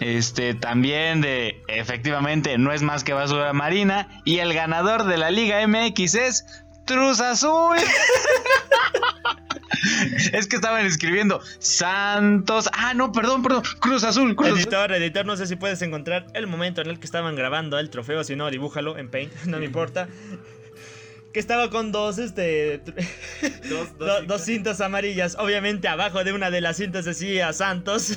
Este 0.00 0.54
también 0.54 1.20
de 1.20 1.62
efectivamente 1.68 2.58
no 2.58 2.72
es 2.72 2.82
más 2.82 3.04
que 3.04 3.12
basura 3.12 3.52
marina 3.52 4.08
y 4.24 4.38
el 4.38 4.52
ganador 4.52 5.04
de 5.04 5.18
la 5.18 5.30
Liga 5.30 5.64
MX 5.66 6.14
es 6.14 6.64
Cruz 6.86 7.20
Azul. 7.20 7.76
es 10.32 10.46
que 10.46 10.56
estaban 10.56 10.84
escribiendo 10.84 11.40
Santos. 11.58 12.68
Ah, 12.72 12.94
no, 12.94 13.12
perdón, 13.12 13.42
perdón. 13.42 13.62
Cruz 13.80 14.04
Azul. 14.04 14.34
Cruz 14.36 14.50
editor, 14.50 14.92
editor, 14.92 15.26
no 15.26 15.36
sé 15.36 15.46
si 15.46 15.56
puedes 15.56 15.80
encontrar 15.82 16.26
el 16.34 16.46
momento 16.46 16.80
en 16.80 16.88
el 16.88 16.98
que 16.98 17.06
estaban 17.06 17.36
grabando 17.36 17.78
el 17.78 17.90
trofeo. 17.90 18.24
Si 18.24 18.36
no, 18.36 18.50
dibújalo 18.50 18.98
en 18.98 19.10
Paint, 19.10 19.32
no 19.46 19.58
me 19.58 19.66
importa 19.66 20.08
que 21.32 21.40
estaba 21.40 21.68
con 21.68 21.90
dos, 21.90 22.18
este, 22.18 22.78
dos, 24.28 24.40
cintas. 24.40 24.80
amarillas. 24.80 25.36
Obviamente 25.36 25.88
abajo 25.88 26.22
de 26.22 26.32
una 26.32 26.50
de 26.50 26.60
las 26.60 26.76
cintas 26.76 27.04
decía 27.04 27.52
Santos. 27.52 28.14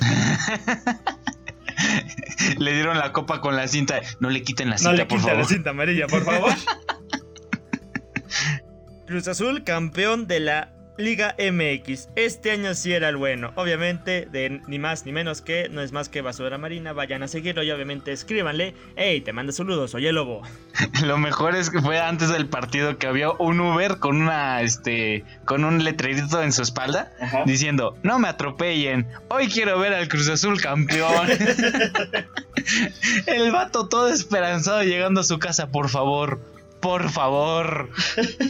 le 2.58 2.72
dieron 2.72 2.98
la 2.98 3.12
copa 3.12 3.40
con 3.40 3.56
la 3.56 3.68
cinta. 3.68 4.00
No 4.20 4.30
le 4.30 4.42
quiten 4.42 4.70
la 4.70 4.78
cinta, 4.78 5.06
por 5.06 5.20
favor. 5.20 5.38
la 5.38 5.44
cinta 5.44 5.70
amarilla, 5.70 6.06
por 6.06 6.24
favor. 6.24 6.52
Cruz 9.06 9.28
Azul, 9.28 9.64
campeón 9.64 10.26
de 10.26 10.40
la 10.40 10.74
Liga 10.98 11.36
MX. 11.38 12.08
Este 12.16 12.50
año 12.50 12.74
sí 12.74 12.92
era 12.92 13.08
el 13.08 13.16
bueno. 13.16 13.52
Obviamente, 13.54 14.26
de 14.32 14.60
ni 14.66 14.80
más 14.80 15.06
ni 15.06 15.12
menos 15.12 15.40
que 15.40 15.68
no 15.68 15.80
es 15.80 15.92
más 15.92 16.08
que 16.08 16.22
basura 16.22 16.58
marina. 16.58 16.92
Vayan 16.92 17.22
a 17.22 17.28
seguirlo 17.28 17.62
y 17.62 17.70
obviamente 17.70 18.10
escríbanle. 18.10 18.74
Hey, 18.96 19.20
te 19.20 19.32
manda 19.32 19.52
saludos, 19.52 19.94
oye 19.94 20.10
lobo. 20.10 20.42
Lo 21.04 21.16
mejor 21.16 21.54
es 21.54 21.70
que 21.70 21.80
fue 21.80 22.00
antes 22.00 22.30
del 22.30 22.48
partido 22.48 22.98
que 22.98 23.06
había 23.06 23.30
un 23.30 23.60
Uber 23.60 23.98
con 23.98 24.20
una 24.20 24.60
este 24.62 25.24
con 25.44 25.64
un 25.64 25.84
letrerito 25.84 26.42
en 26.42 26.52
su 26.52 26.62
espalda 26.62 27.12
diciendo, 27.46 27.96
"No 28.02 28.18
me 28.18 28.26
atropellen. 28.26 29.06
Hoy 29.28 29.46
quiero 29.46 29.78
ver 29.78 29.94
al 29.94 30.08
Cruz 30.08 30.28
Azul 30.28 30.60
campeón." 30.60 31.28
el 33.26 33.52
vato 33.52 33.88
todo 33.88 34.08
esperanzado 34.08 34.82
llegando 34.82 35.20
a 35.20 35.24
su 35.24 35.38
casa, 35.38 35.68
por 35.68 35.88
favor. 35.88 36.40
Por 36.80 37.08
favor. 37.08 37.90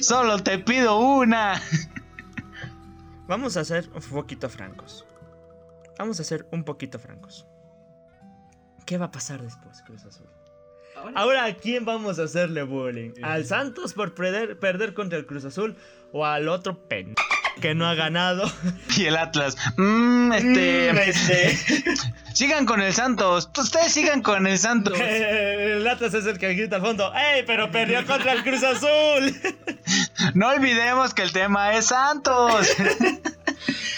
Solo 0.00 0.38
te 0.42 0.58
pido 0.58 0.98
una. 0.98 1.62
Vamos 3.28 3.58
a 3.58 3.64
ser 3.64 3.88
un 3.94 4.00
poquito 4.00 4.48
francos. 4.48 5.04
Vamos 5.98 6.18
a 6.18 6.24
ser 6.24 6.46
un 6.50 6.64
poquito 6.64 6.98
francos. 6.98 7.46
¿Qué 8.86 8.96
va 8.96 9.06
a 9.06 9.10
pasar 9.10 9.42
después, 9.42 9.82
Cruz 9.82 10.04
Azul? 10.06 10.26
Ahora, 11.14 11.44
¿a 11.44 11.54
quién 11.54 11.84
vamos 11.84 12.18
a 12.18 12.24
hacerle 12.24 12.62
bullying? 12.62 13.12
¿Al 13.22 13.44
Santos 13.44 13.92
por 13.92 14.14
perder, 14.14 14.58
perder 14.58 14.94
contra 14.94 15.18
el 15.18 15.26
Cruz 15.26 15.44
Azul 15.44 15.76
o 16.12 16.24
al 16.24 16.48
otro 16.48 16.88
pen 16.88 17.14
que 17.60 17.74
no 17.74 17.86
ha 17.86 17.94
ganado. 17.94 18.50
Y 18.96 19.04
el 19.06 19.16
Atlas, 19.16 19.56
mmm, 19.76 20.32
este, 20.32 20.92
Mm, 20.92 20.98
este. 20.98 21.56
sigan 22.34 22.66
con 22.66 22.80
el 22.80 22.92
Santos, 22.92 23.50
ustedes 23.56 23.92
sigan 23.92 24.22
con 24.22 24.46
el 24.46 24.58
Santos. 24.58 24.98
El 25.00 25.86
Atlas 25.86 26.14
es 26.14 26.26
el 26.26 26.38
que 26.38 26.54
grita 26.54 26.76
al 26.76 26.82
fondo. 26.82 27.12
¡Ey! 27.14 27.44
Pero 27.46 27.70
perdió 27.70 28.04
contra 28.06 28.32
el 28.32 28.42
Cruz 28.42 28.62
Azul. 28.64 29.34
No 30.34 30.48
olvidemos 30.48 31.14
que 31.14 31.22
el 31.22 31.32
tema 31.32 31.74
es 31.74 31.86
Santos. 31.86 32.66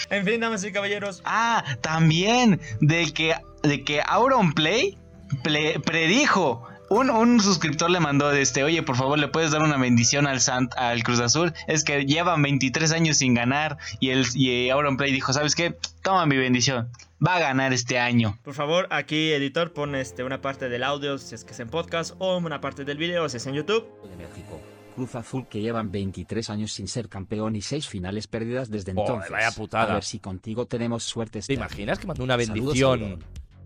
En 0.09 0.25
fin, 0.25 0.41
damas 0.41 0.61
y 0.65 0.73
caballeros. 0.73 1.21
Ah, 1.23 1.63
también 1.79 2.59
de 2.81 3.13
que, 3.13 3.33
de 3.63 3.83
que 3.85 4.01
Auron 4.05 4.51
Play 4.53 4.97
ple- 5.41 5.81
predijo. 5.81 6.67
Un, 6.89 7.09
un 7.09 7.39
suscriptor 7.39 7.89
le 7.89 8.01
mandó 8.01 8.29
de 8.29 8.41
este, 8.41 8.65
oye, 8.65 8.83
por 8.83 8.97
favor, 8.97 9.17
le 9.17 9.29
puedes 9.29 9.51
dar 9.51 9.61
una 9.61 9.77
bendición 9.77 10.27
al 10.27 10.41
Sant, 10.41 10.73
al 10.75 11.03
Cruz 11.03 11.21
Azul. 11.21 11.53
Es 11.67 11.85
que 11.85 12.05
llevan 12.05 12.41
23 12.41 12.91
años 12.91 13.17
sin 13.19 13.33
ganar. 13.35 13.77
Y 14.01 14.09
el 14.09 14.25
y 14.33 14.69
Auron 14.69 14.97
Play 14.97 15.13
dijo, 15.13 15.31
¿sabes 15.31 15.55
qué? 15.55 15.77
Toma 16.03 16.25
mi 16.25 16.35
bendición. 16.35 16.89
Va 17.25 17.35
a 17.35 17.39
ganar 17.39 17.71
este 17.71 17.97
año. 17.97 18.37
Por 18.43 18.53
favor, 18.53 18.87
aquí, 18.91 19.31
editor, 19.31 19.71
pon 19.71 19.95
este, 19.95 20.25
una 20.25 20.41
parte 20.41 20.67
del 20.67 20.83
audio 20.83 21.17
si 21.19 21.35
es 21.35 21.45
que 21.45 21.53
es 21.53 21.59
en 21.61 21.69
podcast 21.69 22.15
o 22.19 22.35
una 22.35 22.59
parte 22.59 22.83
del 22.83 22.97
video 22.97 23.29
si 23.29 23.37
es 23.37 23.45
en 23.47 23.53
YouTube. 23.53 23.87
de 24.09 24.17
México. 24.27 24.60
Cruz 24.95 25.15
Azul 25.15 25.47
que 25.47 25.61
llevan 25.61 25.91
23 25.91 26.49
años 26.49 26.71
sin 26.71 26.87
ser 26.87 27.09
campeón 27.09 27.55
y 27.55 27.61
6 27.61 27.87
finales 27.87 28.27
perdidas 28.27 28.69
desde 28.69 28.91
entonces. 28.91 29.31
vaya 29.31 29.51
putada. 29.51 29.91
A 29.91 29.93
ver 29.95 30.03
si 30.03 30.19
contigo 30.19 30.65
tenemos 30.65 31.03
suerte 31.03 31.39
este 31.39 31.53
¿Te 31.53 31.59
imaginas 31.59 31.99
que 31.99 32.07
manda 32.07 32.23
una 32.23 32.35
bendición 32.35 33.19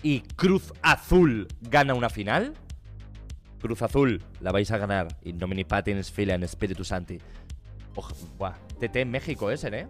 y 0.04 0.22
Cruz 0.22 0.74
Azul 0.82 1.48
gana 1.62 1.94
una 1.94 2.10
final? 2.10 2.54
Cruz 3.60 3.82
Azul, 3.82 4.22
la 4.42 4.52
vais 4.52 4.70
a 4.70 4.78
ganar. 4.78 5.08
In 5.24 5.38
nomini 5.38 5.64
patins 5.64 6.12
filiam 6.12 6.44
Espíritu 6.44 6.84
Santi. 6.84 7.18
Oja, 7.96 8.14
buah, 8.38 8.54
TT 8.80 8.98
en 8.98 9.12
México 9.12 9.50
ese, 9.50 9.70
¿eh? 9.70 9.88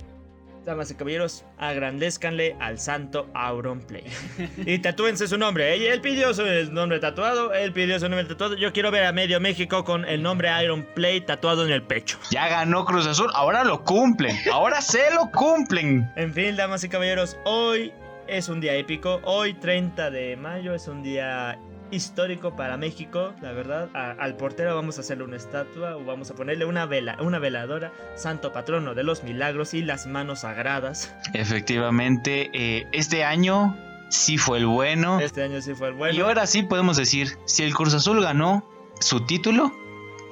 Damas 0.66 0.90
y 0.90 0.96
caballeros, 0.96 1.46
agrandezcanle 1.60 2.56
al 2.60 2.80
santo 2.80 3.30
Auron 3.36 3.82
Play. 3.82 4.04
Y 4.66 4.80
tatúense 4.80 5.28
su 5.28 5.38
nombre. 5.38 5.76
¿eh? 5.76 5.94
Él 5.94 6.02
pidió 6.02 6.34
su 6.34 6.44
nombre 6.72 7.00
tatuado, 7.00 7.54
él 7.54 7.72
pidió 7.72 8.00
su 8.00 8.10
nombre 8.10 8.26
tatuado. 8.26 8.56
Yo 8.56 8.74
quiero 8.74 8.90
ver 8.90 9.06
a 9.06 9.12
medio 9.12 9.40
México 9.40 9.84
con 9.84 10.06
el 10.06 10.24
nombre 10.24 10.50
Iron 10.64 10.84
Play 10.96 11.22
tatuado 11.22 11.66
en 11.66 11.72
el 11.72 11.84
pecho. 11.84 12.18
Ya 12.32 12.48
ganó 12.48 12.84
Cruz 12.84 13.06
Azul, 13.06 13.30
ahora 13.36 13.64
lo 13.64 13.84
cumplen. 13.84 14.36
Ahora 14.52 14.82
se 14.82 15.14
lo 15.14 15.30
cumplen. 15.32 16.12
En 16.16 16.34
fin, 16.34 16.56
damas 16.56 16.84
y 16.84 16.90
caballeros, 16.90 17.38
hoy 17.46 17.94
es 18.28 18.50
un 18.50 18.60
día 18.60 18.74
épico. 18.74 19.22
Hoy, 19.24 19.54
30 19.54 20.10
de 20.10 20.36
mayo, 20.36 20.74
es 20.74 20.88
un 20.88 21.04
día 21.04 21.60
histórico 21.96 22.56
para 22.56 22.78
México, 22.78 23.34
la 23.42 23.52
verdad. 23.54 23.90
A- 23.94 24.12
al 24.12 24.36
portero 24.38 24.76
vamos 24.76 24.98
a 24.98 25.02
hacerle 25.02 25.24
una 25.24 25.38
estatua 25.38 25.96
o 25.98 26.04
vamos 26.06 26.30
a 26.30 26.36
ponerle 26.36 26.66
una 26.66 26.86
vela, 26.86 27.18
una 27.22 27.40
veladora, 27.40 27.92
santo 28.16 28.52
patrono 28.54 28.94
de 28.94 29.04
los 29.04 29.24
milagros 29.24 29.74
y 29.74 29.82
las 29.82 30.06
manos 30.06 30.42
sagradas. 30.42 31.14
Efectivamente, 31.34 32.50
eh, 32.54 32.88
este 32.92 33.24
año 33.24 33.76
sí 34.10 34.38
fue 34.38 34.60
el 34.60 34.66
bueno. 34.68 35.20
Este 35.20 35.42
año 35.44 35.62
sí 35.62 35.74
fue 35.74 35.88
el 35.90 35.94
bueno. 35.96 36.16
Y 36.16 36.20
ahora 36.22 36.46
sí 36.48 36.64
podemos 36.64 36.98
decir, 36.98 37.30
si 37.46 37.64
el 37.64 37.74
Cruz 37.74 37.94
Azul 37.94 38.22
ganó 38.22 38.64
su 39.00 39.22
título, 39.26 39.72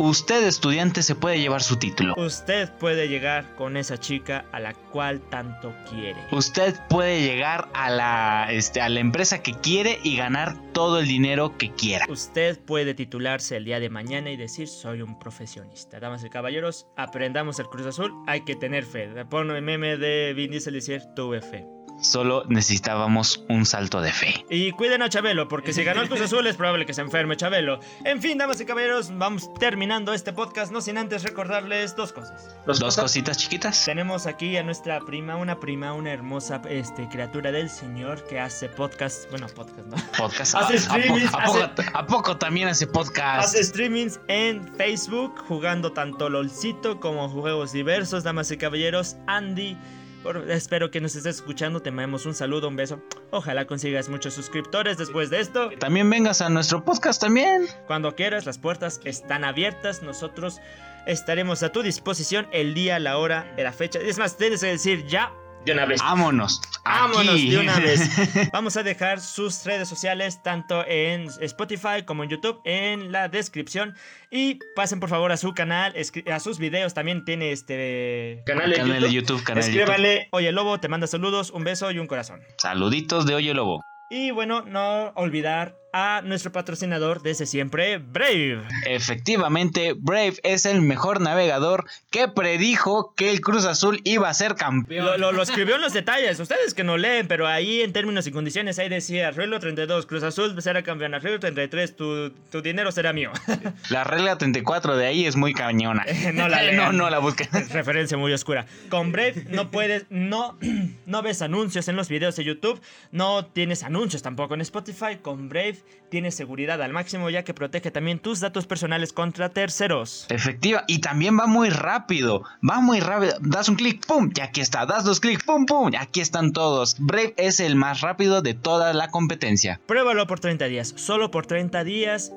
usted 0.10 0.46
estudiante 0.46 1.02
se 1.04 1.16
puede 1.16 1.40
llevar 1.40 1.64
su 1.64 1.78
título. 1.78 2.14
Usted 2.18 2.70
puede 2.78 3.08
llegar 3.08 3.56
con 3.56 3.78
esa 3.78 3.98
chica 3.98 4.46
a 4.52 4.60
la 4.60 4.74
cual 4.74 5.22
tanto 5.30 5.74
quiere. 5.90 6.20
Usted 6.32 6.76
puede 6.90 7.22
llegar 7.22 7.70
a 7.74 7.90
la, 7.90 8.48
este, 8.52 8.82
a 8.82 8.90
la 8.90 9.00
empresa 9.00 9.42
que 9.42 9.54
quiere 9.54 10.00
y 10.04 10.18
ganar 10.18 10.56
todo 10.74 11.00
el 11.00 11.08
dinero 11.08 11.58
que 11.58 11.72
quiera. 11.72 12.06
Usted 12.10 12.60
puede 12.60 12.94
titularse 12.94 13.58
el 13.58 13.66
día 13.66 13.80
de 13.80 13.90
mañana 13.90 14.32
y 14.32 14.38
decir 14.38 14.68
soy 14.68 15.02
un 15.02 15.20
profesionista. 15.20 16.00
Damas 16.00 16.24
y 16.24 16.30
caballeros, 16.30 16.88
aprendamos 16.96 17.60
el 17.60 17.68
Cruz 17.68 17.88
Azul. 17.88 18.14
Hay 18.28 18.42
que 18.42 18.56
tener 18.56 18.86
fe. 18.86 19.10
Pon 19.26 19.52
el 19.52 19.62
meme 19.62 19.98
de 19.98 20.34
Vin 20.34 20.52
Diesel 20.52 20.76
y 20.76 20.78
decir 20.78 21.04
tuve 21.16 21.42
fe. 21.42 21.73
Solo 22.04 22.44
necesitábamos 22.50 23.46
un 23.48 23.66
salto 23.66 24.02
de 24.02 24.12
fe. 24.12 24.46
Y 24.50 24.72
cuiden 24.74 25.02
a 25.02 25.10
Chabelo, 25.10 25.48
porque 25.48 25.72
si 25.72 25.86
ganó 25.86 26.02
el 26.02 26.10
Cruz 26.10 26.20
Azul 26.20 26.46
es 26.48 26.58
probable 26.58 26.86
que 26.86 26.94
se 26.94 27.00
enferme 27.00 27.38
Chabelo. 27.38 27.80
En 28.04 28.22
fin, 28.22 28.38
damas 28.38 28.60
y 28.60 28.66
caballeros, 28.66 29.10
vamos 29.18 29.50
terminando 29.54 30.14
este 30.14 30.34
podcast, 30.34 30.74
no 30.74 30.82
sin 30.82 30.98
antes 30.98 31.24
recordarles 31.24 31.96
dos 31.96 32.12
cosas. 32.12 32.54
Dos 32.66 32.98
cositas 32.98 33.38
chiquitas. 33.38 33.86
Tenemos 33.86 34.28
aquí 34.28 34.58
a 34.58 34.64
nuestra 34.64 35.00
prima, 35.00 35.38
una 35.38 35.62
prima, 35.62 35.94
una 35.94 36.12
hermosa 36.12 36.62
este, 36.70 37.08
criatura 37.08 37.54
del 37.54 37.70
Señor 37.70 38.28
que 38.28 38.38
hace 38.38 38.68
podcast, 38.68 39.30
bueno, 39.30 39.48
podcast, 39.48 39.88
¿no? 39.88 39.96
Podcast. 40.18 40.56
Hace 40.64 40.90
¿A, 41.32 41.46
poco, 41.46 41.60
a 41.94 42.06
poco 42.06 42.38
también 42.38 42.68
hace 42.68 42.86
podcast? 42.86 43.48
Hace 43.48 43.64
streamings 43.64 44.20
en 44.28 44.76
Facebook, 44.76 45.36
jugando 45.48 45.94
tanto 45.94 46.30
LOLcito 46.30 47.00
como 47.00 47.30
juegos 47.30 47.72
diversos, 47.72 48.24
damas 48.24 48.52
y 48.52 48.58
caballeros. 48.58 49.16
Andy, 49.28 49.78
por- 50.24 50.50
espero 50.50 50.90
que 50.90 51.02
nos 51.02 51.16
estés 51.16 51.36
escuchando, 51.36 51.82
te 51.82 51.92
mandamos 51.92 52.26
un 52.26 52.34
saludo, 52.34 52.68
un 52.70 52.76
beso. 52.76 53.02
Ojalá 53.32 53.68
consigas 53.68 54.10
muchos 54.10 54.34
suscriptores 54.34 54.98
después 54.98 55.30
de 55.30 55.42
esto. 55.42 55.70
También 55.80 56.10
vengas 56.10 56.42
a 56.42 56.50
nuestro 56.50 56.84
podcast 56.84 57.22
también. 57.22 57.68
Cuando 57.86 58.16
quieras, 58.16 58.46
las 58.46 58.58
puertas 58.58 59.00
están 59.04 59.44
abiertas. 59.44 60.02
Nosotros 60.02 60.60
estaremos 61.06 61.62
a 61.64 61.72
tu 61.72 61.84
disposición 61.84 62.48
el 62.52 62.74
día, 62.74 62.98
la 63.00 63.18
hora, 63.18 63.54
la 63.58 63.74
fecha. 63.74 64.00
Es 64.00 64.18
más, 64.18 64.38
tienes 64.38 64.62
que 64.62 64.68
decir 64.68 65.06
ya 65.08 65.32
de 65.66 65.72
una 65.72 65.86
vez. 65.86 66.02
Vámonos. 66.02 66.62
Vámonos 66.86 67.36
Aquí. 67.36 67.50
de 67.52 67.58
una 67.60 67.80
vez. 67.80 68.10
Vamos 68.52 68.76
a 68.78 68.84
dejar 68.84 69.22
sus 69.22 69.64
redes 69.66 69.88
sociales 69.88 70.42
tanto 70.44 70.86
en 70.88 71.28
Spotify 71.42 72.04
como 72.06 72.24
en 72.24 72.30
YouTube 72.30 72.62
en 72.66 73.12
la 73.12 73.30
descripción. 73.30 73.96
Y 74.30 74.60
pasen 74.76 75.00
por 75.00 75.10
favor 75.10 75.32
a 75.32 75.38
su 75.38 75.54
canal, 75.54 75.94
a 76.32 76.40
sus 76.40 76.60
videos. 76.60 76.94
También 76.94 77.24
tiene 77.26 77.52
este 77.52 78.44
canal, 78.46 78.74
Canal 78.74 79.02
de 79.02 79.12
YouTube, 79.12 79.44
canal 79.44 79.64
de 79.64 79.70
YouTube. 79.70 79.82
Escríbanle, 79.82 80.28
oye 80.32 80.52
Lobo, 80.52 80.80
te 80.80 80.90
manda 80.90 81.08
saludos, 81.08 81.52
un 81.52 81.64
beso 81.64 81.92
y 81.92 82.00
un 82.00 82.08
corazón. 82.08 82.42
Saluditos 82.58 83.26
de 83.26 83.36
Oye 83.36 83.54
Lobo. 83.54 83.82
Y 84.10 84.32
bueno, 84.32 84.62
no 84.64 85.12
olvidar 85.16 85.76
a 85.94 86.22
nuestro 86.24 86.52
patrocinador 86.52 87.22
desde 87.22 87.46
siempre, 87.46 88.00
Brave. 88.00 88.62
Efectivamente, 88.86 89.94
Brave 89.96 90.34
es 90.44 90.66
el 90.66 90.82
mejor 90.82 91.22
navegador 91.22 91.86
que 92.10 92.28
predijo 92.28 93.14
que 93.16 93.30
el 93.30 93.42
Cruz 93.42 93.66
Azul 93.66 94.02
iba 94.04 94.28
a 94.28 94.34
ser 94.34 94.56
campeón. 94.56 95.06
Lo, 95.06 95.18
lo- 95.18 95.32
lo 95.32 95.44
escribió 95.44 95.76
en 95.76 95.82
los 95.82 95.94
detalles, 95.94 96.40
ustedes 96.40 96.74
que 96.74 96.84
no 96.84 96.98
leen, 96.98 97.28
pero 97.28 97.48
ahí 97.48 97.82
en 97.82 97.94
términos 97.94 98.26
y 98.28 98.32
condiciones 98.32 98.80
ahí 98.80 98.90
decía, 98.90 99.32
Ruelo 99.32 99.60
32, 99.60 100.06
Cruz 100.08 100.24
Azul 100.24 100.60
será 100.62 100.82
campeón, 100.84 101.14
Ruelo 101.22 101.40
33, 101.40 101.96
tu, 101.96 102.32
tu 102.52 102.62
dinero 102.64 102.92
será 102.92 103.14
mío. 103.14 103.32
La 103.90 104.04
regla 104.04 104.38
34 104.38 104.98
de 104.98 105.06
ahí 105.06 105.26
es 105.28 105.36
muy 105.36 105.54
cañona. 105.54 106.06
No 106.34 106.48
la 106.50 106.62
lean. 106.64 106.76
no, 106.76 106.92
no 106.92 107.10
la 107.12 107.20
busquen. 107.20 107.48
Referencia 107.70 108.18
muy 108.18 108.34
oscura. 108.34 108.66
Con 108.90 109.12
Brave 109.12 109.46
no 109.50 109.70
puedes, 109.70 110.06
no, 110.10 110.58
no 111.06 111.22
ves 111.22 111.42
anuncios 111.44 111.88
en 111.88 111.96
los 111.96 112.10
videos 112.10 112.36
de 112.36 112.44
YouTube, 112.46 112.82
no 113.12 113.46
tienes 113.46 113.84
anuncios 113.84 114.24
tampoco 114.24 114.56
en 114.56 114.62
Spotify. 114.62 115.18
Con 115.22 115.50
Brave 115.50 115.83
tienes 116.14 116.36
seguridad 116.36 116.80
al 116.84 116.94
máximo 116.94 117.32
ya 117.32 117.44
que 117.44 117.56
protege 117.56 117.90
también 117.90 118.20
tus 118.20 118.40
datos 118.40 118.68
personales 118.68 119.14
contra 119.14 119.50
terceros. 119.50 120.28
Efectiva. 120.30 120.84
Y 120.88 121.00
también 121.00 121.40
va 121.40 121.48
muy 121.48 121.72
rápido. 121.72 122.44
Va 122.68 122.82
muy 122.82 123.00
rápido. 123.00 123.34
Das 123.42 123.68
un 123.68 123.76
clic, 123.76 124.06
pum, 124.06 124.30
y 124.36 124.42
aquí 124.42 124.62
está. 124.62 124.86
Das 124.86 125.06
dos 125.06 125.20
clics, 125.20 125.44
pum, 125.44 125.66
pum, 125.66 125.90
y 125.92 125.96
aquí 125.96 126.22
están 126.22 126.54
todos. 126.54 126.98
Brave 127.00 127.34
es 127.38 127.60
el 127.60 127.76
más 127.76 128.02
rápido 128.02 128.44
de 128.44 128.54
toda 128.54 128.94
la 128.94 129.08
competencia. 129.08 129.82
Pruébalo 129.88 130.28
por 130.28 130.40
30 130.40 130.66
días, 130.66 130.94
solo 130.96 131.32
por 131.32 131.48
30 131.48 131.84
días. 131.84 132.32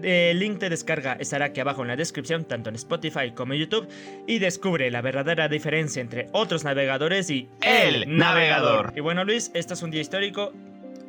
El 0.00 0.38
link 0.38 0.60
de 0.60 0.70
descarga 0.70 1.14
estará 1.18 1.46
aquí 1.46 1.58
abajo 1.58 1.82
en 1.82 1.88
la 1.88 1.96
descripción, 1.96 2.44
tanto 2.44 2.68
en 2.68 2.76
Spotify 2.76 3.32
como 3.34 3.52
en 3.52 3.58
YouTube, 3.58 3.88
y 4.28 4.38
descubre 4.38 4.92
la 4.92 5.00
verdadera 5.00 5.48
diferencia 5.48 6.00
entre 6.00 6.28
otros 6.30 6.62
navegadores 6.62 7.30
y 7.30 7.48
El 7.62 8.16
navegador. 8.16 8.92
Y 8.94 9.00
bueno, 9.00 9.24
Luis, 9.24 9.50
este 9.54 9.74
es 9.74 9.82
un 9.82 9.90
día 9.90 10.00
histórico. 10.00 10.52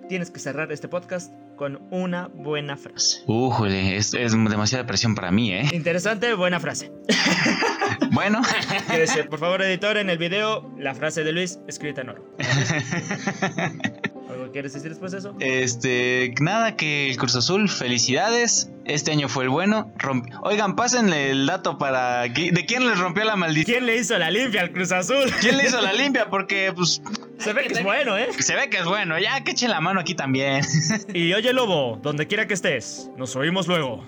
Tienes 0.09 0.31
que 0.31 0.39
cerrar 0.39 0.71
este 0.71 0.87
podcast 0.87 1.31
con 1.55 1.79
una 1.91 2.27
buena 2.33 2.75
frase. 2.77 3.19
Újole, 3.27 3.95
es, 3.95 4.13
es 4.15 4.31
demasiada 4.31 4.87
presión 4.87 5.13
para 5.13 5.29
mí, 5.31 5.53
¿eh? 5.53 5.69
Interesante, 5.71 6.33
buena 6.33 6.59
frase. 6.59 6.91
Bueno, 8.11 8.41
Gracias. 8.87 9.27
Por 9.27 9.37
favor, 9.39 9.61
editor, 9.61 9.97
en 9.97 10.09
el 10.09 10.17
video, 10.17 10.73
la 10.79 10.95
frase 10.95 11.23
de 11.23 11.31
Luis 11.31 11.59
escrita 11.67 12.01
en 12.01 12.09
oro. 12.09 12.25
¿Algo 14.29 14.51
quieres 14.51 14.73
decir 14.73 14.89
después 14.89 15.11
de 15.11 15.19
eso? 15.19 15.35
este, 15.39 16.33
nada 16.41 16.75
que 16.75 17.09
el 17.09 17.17
Cruz 17.17 17.35
Azul, 17.35 17.69
felicidades. 17.69 18.71
Este 18.85 19.11
año 19.11 19.29
fue 19.29 19.43
el 19.43 19.49
bueno. 19.49 19.93
Romp- 19.99 20.27
Oigan, 20.43 20.75
pásenle 20.75 21.29
el 21.31 21.45
dato 21.45 21.77
para... 21.77 22.21
¿De 22.23 22.65
quién 22.67 22.87
les 22.87 22.97
rompió 22.97 23.23
la 23.25 23.35
maldición? 23.35 23.75
¿Quién 23.77 23.85
le 23.85 23.97
hizo 23.97 24.17
la 24.17 24.31
limpia 24.31 24.61
al 24.61 24.71
Cruz 24.71 24.91
Azul? 24.91 25.31
¿Quién 25.39 25.57
le 25.57 25.65
hizo 25.67 25.79
la 25.79 25.93
limpia? 26.01 26.29
Porque, 26.29 26.71
pues, 26.75 27.01
Se 27.39 27.53
ve 27.53 27.63
que 27.67 27.73
es 27.73 27.83
bueno, 27.83 28.17
¿eh? 28.17 28.29
se 28.37 28.55
ve 28.55 28.69
que 28.69 28.77
es 28.77 28.85
bueno. 28.85 29.17
Ya 29.17 29.43
que 29.43 29.51
echen 29.51 29.71
la 29.71 29.81
mano 29.81 29.99
aquí 29.99 30.13
también. 30.13 30.61
Y 31.13 31.33
oye, 31.33 31.53
Lobo, 31.53 31.97
donde 32.01 32.27
quiera 32.27 32.47
que 32.47 32.53
estés, 32.53 33.09
nos 33.17 33.35
oímos 33.35 33.67
luego. 33.67 34.03